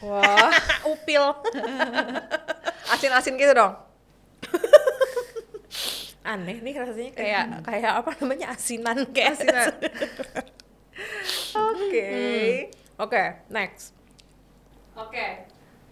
Wah, 0.03 0.53
Upil. 0.91 1.23
asin-asin 2.93 3.39
gitu 3.39 3.53
dong. 3.55 3.73
Aneh 6.27 6.59
nih 6.59 6.75
rasanya 6.75 7.11
kayak 7.15 7.45
kayak 7.63 7.93
apa 8.03 8.11
namanya 8.19 8.51
asinan 8.51 9.07
kayak 9.15 9.39
Asinan. 9.39 9.67
Oke. 11.55 12.09
Oke, 12.99 13.23
next. 13.47 13.95
Oke, 14.97 15.46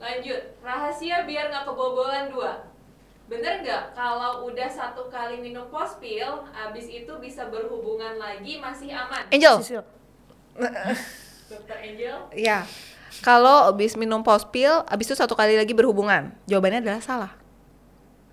lanjut. 0.05 0.41
Rahasia 0.61 1.25
biar 1.25 1.49
nggak 1.49 1.65
kebobolan 1.65 2.29
dua. 2.29 2.69
Bener 3.25 3.65
nggak 3.65 3.97
kalau 3.97 4.45
udah 4.45 4.69
satu 4.69 5.09
kali 5.09 5.41
minum 5.41 5.65
pospil, 5.73 6.45
abis 6.53 6.85
itu 6.85 7.09
bisa 7.17 7.49
berhubungan 7.49 8.21
lagi 8.21 8.61
masih 8.61 8.93
aman? 8.93 9.25
Angel. 9.33 9.57
Sisil. 9.65 9.81
Dokter 11.49 11.77
Angel? 11.81 12.17
Iya. 12.29 12.69
Kalau 13.25 13.71
habis 13.73 13.97
minum 13.97 14.21
pospil, 14.21 14.85
habis 14.85 15.09
itu 15.09 15.17
satu 15.17 15.33
kali 15.33 15.57
lagi 15.57 15.73
berhubungan. 15.73 16.35
Jawabannya 16.45 16.85
adalah 16.85 17.01
salah. 17.01 17.33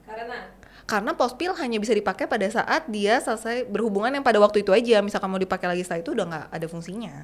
Karena 0.04 0.52
Karena 0.82 1.16
pospil 1.16 1.56
hanya 1.56 1.78
bisa 1.80 1.96
dipakai 1.96 2.28
pada 2.28 2.44
saat 2.52 2.84
dia 2.90 3.16
selesai 3.22 3.64
berhubungan 3.64 4.12
yang 4.12 4.26
pada 4.26 4.36
waktu 4.42 4.60
itu 4.60 4.74
aja. 4.76 5.00
Misal 5.00 5.24
kamu 5.24 5.46
dipakai 5.48 5.70
lagi 5.70 5.86
setelah 5.86 6.02
itu 6.04 6.10
udah 6.12 6.26
nggak 6.28 6.46
ada 6.52 6.66
fungsinya. 6.68 7.14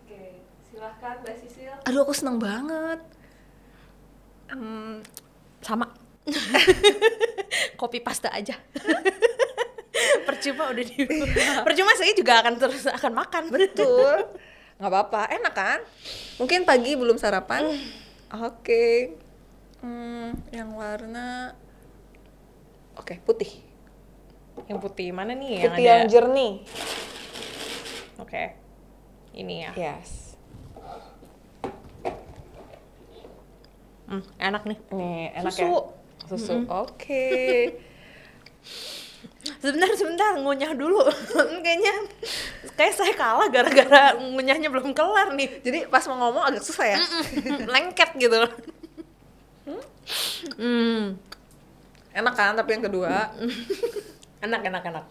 Oke, 0.00 0.40
silahkan 0.64 1.20
Mbak 1.20 1.34
Sisil. 1.44 1.74
Aduh, 1.84 2.06
aku 2.06 2.14
seneng 2.16 2.40
banget. 2.40 3.15
Hmm, 4.48 5.02
Sama. 5.60 5.86
Kopi 7.80 7.98
pasta 8.00 8.30
aja. 8.30 8.54
Percuma 10.26 10.68
udah 10.70 10.84
di 10.84 11.06
Percuma 11.64 11.92
saya 11.96 12.12
juga 12.12 12.42
akan 12.44 12.54
terus 12.58 12.84
akan 12.84 13.12
makan. 13.14 13.42
betul. 13.48 14.14
nggak 14.78 14.90
apa-apa, 14.92 15.22
enak 15.32 15.54
kan? 15.56 15.80
Mungkin 16.36 16.68
pagi 16.68 16.92
belum 16.98 17.16
sarapan. 17.16 17.64
Oke. 18.44 19.16
Hmm, 19.80 20.34
yang 20.50 20.74
warna 20.74 21.54
Oke, 22.96 23.20
putih. 23.22 23.60
Yang 24.66 24.78
putih 24.82 25.12
mana 25.12 25.36
nih 25.36 25.60
yang 25.60 25.64
Putih 25.68 25.84
ada? 25.84 25.92
yang 25.92 26.02
jernih. 26.08 26.52
Oke. 28.16 28.44
Ini 29.36 29.54
ya. 29.68 29.72
Yes. 29.76 30.25
Hmm, 34.06 34.22
enak 34.38 34.62
nih. 34.66 34.78
Nih, 34.94 35.22
enak 35.42 35.52
Susu. 35.54 35.66
ya? 35.66 35.70
Susu. 36.30 36.54
Oke. 36.70 37.26
Sebentar, 39.62 39.90
sebentar, 39.94 40.34
ngunyah 40.42 40.74
dulu. 40.74 41.06
Kayaknya 41.64 41.94
kayak 42.74 42.94
saya 42.98 43.14
kalah 43.14 43.46
gara-gara 43.46 44.18
ngunyahnya 44.18 44.68
belum 44.70 44.90
kelar 44.90 45.38
nih. 45.38 45.62
Jadi 45.62 45.78
pas 45.86 46.02
mau 46.10 46.18
ngomong 46.26 46.50
agak 46.50 46.66
susah 46.66 46.86
ya? 46.86 46.98
Lengket 47.74 48.10
gitu. 48.18 48.36
Hmm. 50.58 51.14
Enak 52.10 52.34
kan 52.34 52.58
tapi 52.58 52.74
yang 52.74 52.84
kedua? 52.90 53.30
Enak, 54.42 54.60
enak, 54.66 54.82
enak. 54.82 55.06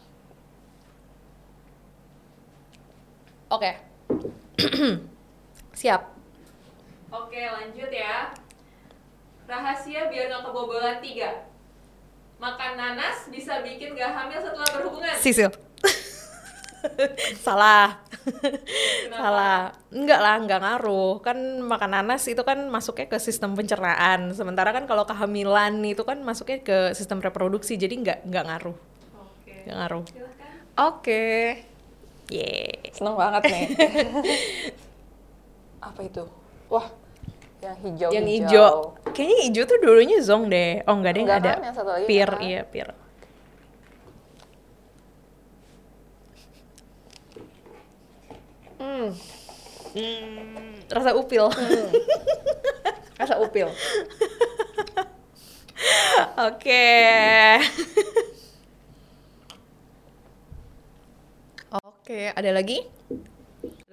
Oke. 3.55 3.71
Siap. 5.79 6.01
Oke, 7.12 7.39
lanjut 7.39 7.91
ya. 7.91 8.36
Rahasia 9.45 10.10
biar 10.10 10.25
nggak 10.29 10.43
kebobolan 10.45 10.97
tiga. 11.01 11.45
Makan 12.36 12.71
nanas 12.75 13.31
bisa 13.31 13.63
bikin 13.63 13.95
gak 13.95 14.12
hamil 14.12 14.41
setelah 14.43 14.67
berhubungan. 14.75 15.15
Sisil. 15.21 15.49
Salah. 17.45 18.01
Kenapa? 18.25 19.17
Salah. 19.17 19.62
Enggak 19.93 20.19
lah, 20.19 20.36
enggak 20.41 20.60
ngaruh. 20.62 21.13
Kan 21.23 21.38
makan 21.63 21.91
nanas 21.95 22.27
itu 22.27 22.41
kan 22.43 22.67
masuknya 22.67 23.08
ke 23.08 23.17
sistem 23.21 23.55
pencernaan. 23.55 24.34
Sementara 24.36 24.75
kan 24.75 24.86
kalau 24.89 25.08
kehamilan 25.08 25.79
itu 25.86 26.03
kan 26.03 26.19
masuknya 26.21 26.60
ke 26.62 26.77
sistem 26.97 27.23
reproduksi. 27.23 27.79
Jadi 27.79 28.03
enggak 28.03 28.19
enggak 28.27 28.45
ngaruh. 28.45 28.77
Oke. 29.21 29.53
Enggak 29.65 29.77
ngaruh. 29.79 30.03
Silahkan. 30.10 30.53
Oke. 30.75 31.25
Yeay. 32.34 32.89
Seneng 32.91 33.15
banget 33.15 33.41
nih. 33.47 33.65
Apa 35.88 36.01
itu? 36.01 36.25
Wah, 36.65 36.89
yang 37.65 37.78
hijau. 37.82 38.10
yang 38.13 38.28
hijau. 38.28 38.71
Kayaknya 39.15 39.38
hijau 39.43 39.63
tuh 39.65 39.78
dulunya 39.82 40.17
zong 40.21 40.43
deh. 40.47 40.84
Oh 40.86 40.93
enggak 40.93 41.13
deh, 41.15 41.21
Enggak 41.25 41.39
ada. 41.41 41.51
kan, 41.56 41.62
yang 41.65 41.75
satu 41.75 41.89
lagi 41.93 42.06
pir, 42.06 42.30
merah. 42.30 42.39
iya 42.43 42.62
pir. 42.63 42.88
Hmm, 48.75 49.08
Hmm, 49.95 50.75
rasa 50.91 51.15
upil. 51.15 51.47
rasa 53.15 53.39
upil. 53.39 53.71
Oke. 56.47 56.88
Oke, 61.75 62.32
ada 62.32 62.51
lagi? 62.51 62.84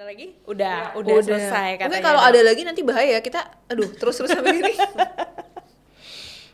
Ada 0.02 0.10
lagi? 0.10 0.34
Udah, 0.50 0.76
Ya. 0.82 0.98
udah, 0.98 1.14
selesai 1.22 1.78
Mungkin 1.78 1.94
katanya. 1.94 2.02
kalau 2.02 2.20
ada 2.26 2.40
lagi 2.42 2.62
nanti 2.66 2.82
bahaya 2.82 3.22
kita, 3.22 3.38
aduh, 3.70 3.86
terus-terus 3.94 4.34
sampai 4.34 4.58
ini. 4.58 4.74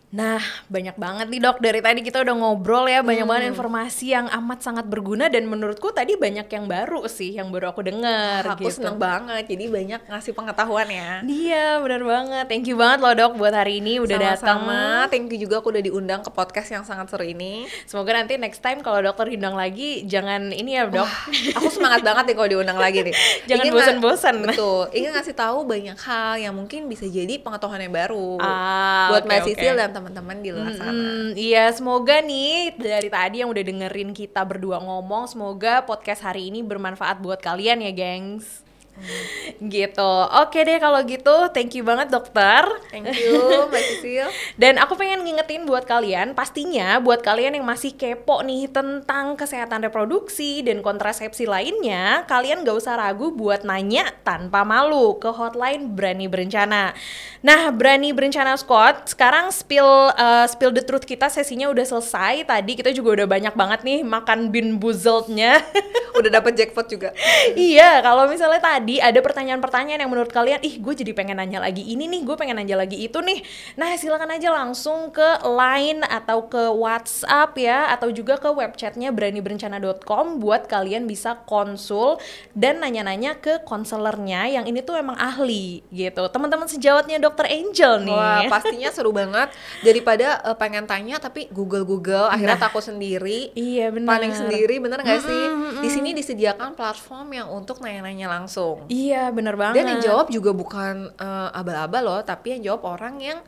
Nah, 0.09 0.41
banyak 0.67 0.97
banget 0.97 1.29
nih 1.29 1.37
dok. 1.37 1.61
Dari 1.61 1.85
tadi 1.85 2.01
kita 2.01 2.25
udah 2.25 2.33
ngobrol 2.33 2.89
ya, 2.89 3.05
banyak 3.05 3.29
Hmm. 3.29 3.33
banget 3.37 3.45
informasi 3.53 4.17
yang 4.17 4.27
amat 4.33 4.65
sangat 4.65 4.89
berguna 4.89 5.29
dan 5.29 5.45
menurutku 5.45 5.93
tadi 5.93 6.17
banyak 6.17 6.49
yang 6.49 6.65
baru 6.65 7.05
sih, 7.05 7.37
yang 7.37 7.53
baru 7.53 7.77
aku 7.77 7.85
dengar. 7.85 8.41
Aku 8.57 8.65
gitu. 8.65 8.81
seneng 8.81 8.97
banget, 8.97 9.45
jadi 9.45 9.69
banyak 9.69 10.01
ngasih 10.09 10.33
pengetahuan 10.33 10.89
ya. 10.89 11.21
Iya, 11.21 11.85
benar 11.85 12.01
banget. 12.01 12.45
Thank 12.49 12.73
you 12.73 12.81
banget 12.81 13.05
loh 13.05 13.13
dok 13.13 13.33
buat 13.37 13.53
hari 13.53 13.85
ini 13.85 14.01
udah 14.01 14.17
datang. 14.17 14.65
Thank 15.13 15.29
you 15.37 15.45
juga 15.45 15.61
aku 15.61 15.77
udah 15.77 15.85
diundang 15.85 16.25
ke 16.25 16.33
podcast 16.33 16.73
yang 16.73 16.89
sangat 16.89 17.13
seru 17.13 17.29
ini. 17.29 17.69
Semoga 17.85 18.17
nanti 18.17 18.41
next 18.41 18.65
time 18.65 18.81
kalau 18.81 19.05
dokter 19.05 19.29
diundang 19.29 19.61
lagi, 19.61 20.09
jangan 20.09 20.49
ini 20.49 20.81
ya 20.81 20.89
dok. 20.89 21.05
Aku 21.53 21.69
semangat 21.69 22.01
banget 22.01 22.33
nih 22.33 22.35
kalau 22.35 22.49
diundang 22.49 22.81
lagi 22.81 23.05
nih. 23.05 23.13
Jangan 23.49 23.65
bosan-bosan. 23.71 24.35
Betul. 24.41 24.89
Ingin 24.97 25.13
ngasih 25.13 25.35
tahu 25.37 25.69
banyak 25.69 25.99
hal 25.99 26.41
yang 26.41 26.57
mungkin 26.57 26.89
bisa 26.89 27.05
jadi 27.05 27.37
pengetahuan 27.37 27.81
yang 27.81 27.93
baru 27.93 28.41
Ah, 28.41 29.13
buat 29.13 29.25
oke, 29.25 29.29
Mbak. 29.29 29.45
Sisil 29.45 29.75
dan 29.77 29.98
teman-teman 29.99 30.39
di 30.39 30.51
luar 30.55 30.73
sana. 30.79 30.95
Hmm, 30.95 31.35
iya, 31.35 31.67
semoga 31.75 32.23
nih 32.23 32.79
dari 32.79 33.11
tadi 33.11 33.43
yang 33.43 33.51
udah 33.51 33.65
dengerin 33.67 34.15
kita 34.15 34.47
berdua 34.47 34.79
ngomong, 34.79 35.27
semoga 35.27 35.83
podcast 35.83 36.23
hari 36.23 36.49
ini 36.49 36.63
bermanfaat 36.63 37.19
buat 37.19 37.43
kalian 37.43 37.83
ya, 37.83 37.93
gengs. 37.93 38.68
Gitu. 39.75 40.13
Oke 40.39 40.63
deh 40.63 40.79
kalau 40.79 41.01
gitu, 41.03 41.51
thank 41.51 41.75
you 41.75 41.83
banget 41.83 42.13
dokter. 42.13 42.63
Thank 42.93 43.11
you 43.19 43.67
Mbak 43.69 43.83
Sisil. 43.83 44.29
Dan 44.61 44.79
aku 44.79 44.95
pengen 44.95 45.27
ngingetin 45.27 45.67
buat 45.67 45.85
kalian, 45.85 46.33
pastinya 46.35 47.03
buat 47.03 47.23
kalian 47.23 47.59
yang 47.59 47.67
masih 47.67 47.95
kepo 47.95 48.41
nih 48.45 48.71
tentang 48.71 49.35
kesehatan 49.35 49.83
reproduksi 49.87 50.63
dan 50.63 50.81
kontrasepsi 50.83 51.47
lainnya, 51.47 52.25
kalian 52.31 52.63
gak 52.63 52.79
usah 52.79 52.95
ragu 52.99 53.35
buat 53.35 53.67
nanya 53.67 54.11
tanpa 54.23 54.63
malu 54.63 55.19
ke 55.19 55.31
hotline 55.31 55.91
Berani 55.95 56.27
Berencana. 56.31 56.95
Nah, 57.43 57.71
Berani 57.71 58.11
Berencana 58.15 58.59
Squad, 58.59 59.11
sekarang 59.11 59.51
spill 59.55 59.87
uh, 60.15 60.47
spill 60.51 60.75
the 60.75 60.83
truth 60.83 61.07
kita 61.07 61.31
sesinya 61.31 61.71
udah 61.71 61.87
selesai. 61.87 62.47
Tadi 62.47 62.73
kita 62.79 62.91
juga 62.91 63.23
udah 63.23 63.27
banyak 63.31 63.55
banget 63.55 63.81
nih 63.87 64.01
makan 64.03 64.51
bin 64.51 64.79
buzzlednya. 64.79 65.63
Udah 66.19 66.31
dapet 66.35 66.59
jackpot 66.59 66.91
juga. 66.91 67.15
iya, 67.55 68.03
kalau 68.03 68.27
misalnya 68.27 68.59
tadi 68.59 68.88
ada 68.97 69.21
pertanyaan-pertanyaan 69.21 70.01
yang 70.01 70.09
menurut 70.09 70.33
kalian, 70.33 70.65
ih 70.65 70.81
gue 70.81 70.95
jadi 70.97 71.13
pengen 71.13 71.37
nanya 71.37 71.61
lagi 71.61 71.85
ini 71.85 72.09
nih, 72.09 72.25
gue 72.25 72.37
pengen 72.41 72.57
nanya 72.57 72.81
lagi 72.81 72.97
itu 72.97 73.21
nih. 73.21 73.45
Nah, 73.77 73.93
silakan 74.01 74.33
aja 74.33 74.49
langsung 74.49 75.13
ke 75.13 75.45
line 75.45 76.01
atau 76.09 76.49
ke 76.49 76.73
WhatsApp 76.73 77.53
ya, 77.61 77.93
atau 77.93 78.09
juga 78.09 78.41
ke 78.41 78.49
webchatnya 78.49 79.13
beraniberencana.com 79.13 80.41
buat 80.41 80.65
kalian 80.65 81.05
bisa 81.05 81.45
konsul 81.45 82.17
dan 82.57 82.81
nanya-nanya 82.81 83.37
ke 83.39 83.61
konselernya 83.65 84.49
yang 84.49 84.65
ini 84.65 84.81
tuh 84.81 84.97
emang 84.97 85.17
ahli 85.17 85.85
gitu. 85.89 86.29
Teman-teman 86.29 86.69
sejawatnya 86.69 87.21
Dokter 87.21 87.49
Angel 87.49 88.01
nih. 88.05 88.17
Wah, 88.17 88.43
pastinya 88.49 88.89
seru 88.93 89.13
banget 89.13 89.53
daripada 89.81 90.41
eh, 90.45 90.57
pengen 90.57 90.85
tanya 90.87 91.17
tapi 91.21 91.49
Google-Google 91.51 92.29
akhirnya 92.29 92.57
Nah. 92.59 92.65
takut 92.69 92.81
sendiri. 92.81 93.51
Iya 93.53 93.91
benar. 93.91 94.19
Paling 94.19 94.33
sendiri 94.35 94.81
bener 94.81 95.03
gak 95.03 95.21
sih? 95.21 95.45
Di 95.85 95.89
sini 95.91 96.11
disediakan 96.15 96.73
platform 96.75 97.29
yang 97.35 97.49
untuk 97.51 97.83
nanya-nanya 97.83 98.31
langsung. 98.31 98.78
Iya 98.87 99.35
bener 99.35 99.59
banget. 99.59 99.83
Dan 99.83 99.85
yang 99.97 100.03
jawab 100.05 100.31
juga 100.31 100.55
bukan 100.55 101.11
eh, 101.11 101.49
abal-abal 101.59 102.03
loh, 102.05 102.21
tapi 102.23 102.55
yang 102.55 102.63
jawab 102.73 102.99
orang 103.01 103.19
yang 103.19 103.39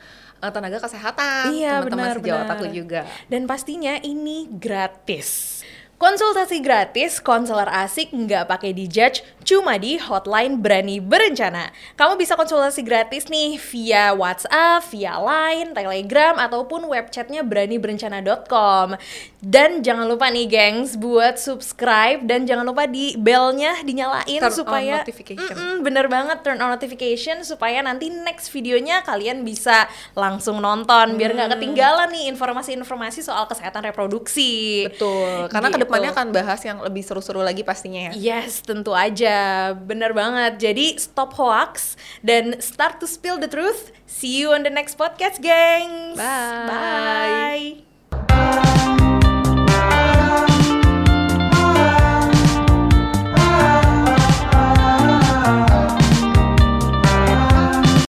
eh, 0.42 0.50
tenaga 0.50 0.82
kesehatan, 0.82 1.54
Iya, 1.54 1.86
teman-teman 1.86 2.18
sejawat 2.18 2.46
benar. 2.50 2.56
aku 2.58 2.66
juga. 2.74 3.00
Dan 3.30 3.46
pastinya 3.46 3.94
ini 4.02 4.50
gratis. 4.50 5.60
Konsultasi 6.00 6.64
gratis, 6.64 7.20
konselor 7.20 7.68
asik 7.68 8.08
nggak 8.16 8.48
pakai 8.48 8.72
dijudge, 8.72 9.20
cuma 9.44 9.76
di 9.76 10.00
hotline 10.00 10.56
Berani 10.56 10.96
Berencana. 10.96 11.68
Kamu 11.92 12.16
bisa 12.16 12.40
konsultasi 12.40 12.80
gratis 12.80 13.28
nih 13.28 13.60
via 13.60 14.16
WhatsApp, 14.16 14.80
via 14.88 15.20
Line, 15.20 15.76
Telegram, 15.76 16.40
ataupun 16.40 16.88
webchatnya 16.88 17.44
beraniberencana.com. 17.44 18.96
Dan 19.40 19.80
jangan 19.80 20.04
lupa 20.04 20.28
nih 20.28 20.44
gengs 20.44 20.94
buat 20.94 21.40
subscribe 21.40 22.20
dan 22.22 22.44
jangan 22.44 22.60
lupa 22.60 22.84
di 22.84 23.16
belnya 23.16 23.80
dinyalain 23.80 24.28
Turn 24.36 24.46
on 24.46 24.52
supaya 24.52 25.00
notification. 25.00 25.56
Mm-mm, 25.56 25.74
bener 25.80 26.06
banget 26.06 26.44
turn 26.44 26.60
on 26.60 26.68
notification 26.68 27.40
supaya 27.40 27.80
nanti 27.80 28.12
next 28.12 28.52
videonya 28.52 29.00
kalian 29.00 29.40
bisa 29.40 29.88
langsung 30.12 30.60
nonton 30.60 31.16
biar 31.16 31.32
Hmm. 31.32 31.40
nggak 31.40 31.50
ketinggalan 31.56 32.08
nih 32.10 32.28
informasi-informasi 32.28 33.24
soal 33.24 33.48
kesehatan 33.48 33.80
reproduksi. 33.82 34.84
Betul, 34.92 35.48
karena 35.48 35.72
Gitu. 35.72 35.76
ke 35.76 35.82
depannya 35.82 36.10
akan 36.12 36.28
bahas 36.30 36.60
yang 36.60 36.78
lebih 36.78 37.00
seru-seru 37.00 37.40
lagi 37.40 37.64
pastinya 37.64 38.12
ya. 38.12 38.44
Yes, 38.44 38.60
tentu 38.60 38.92
aja. 38.92 39.72
Bener 39.72 40.12
banget. 40.12 40.60
Jadi 40.60 41.00
stop 41.00 41.32
hoax 41.32 41.96
dan 42.20 42.60
start 42.60 43.00
to 43.00 43.08
spill 43.08 43.40
the 43.40 43.48
truth. 43.48 43.88
See 44.04 44.36
you 44.36 44.52
on 44.52 44.60
the 44.60 44.70
next 44.70 45.00
podcast, 45.00 45.40
gengs. 45.40 46.20
Bye. 46.20 47.80
Bye. 48.28 48.69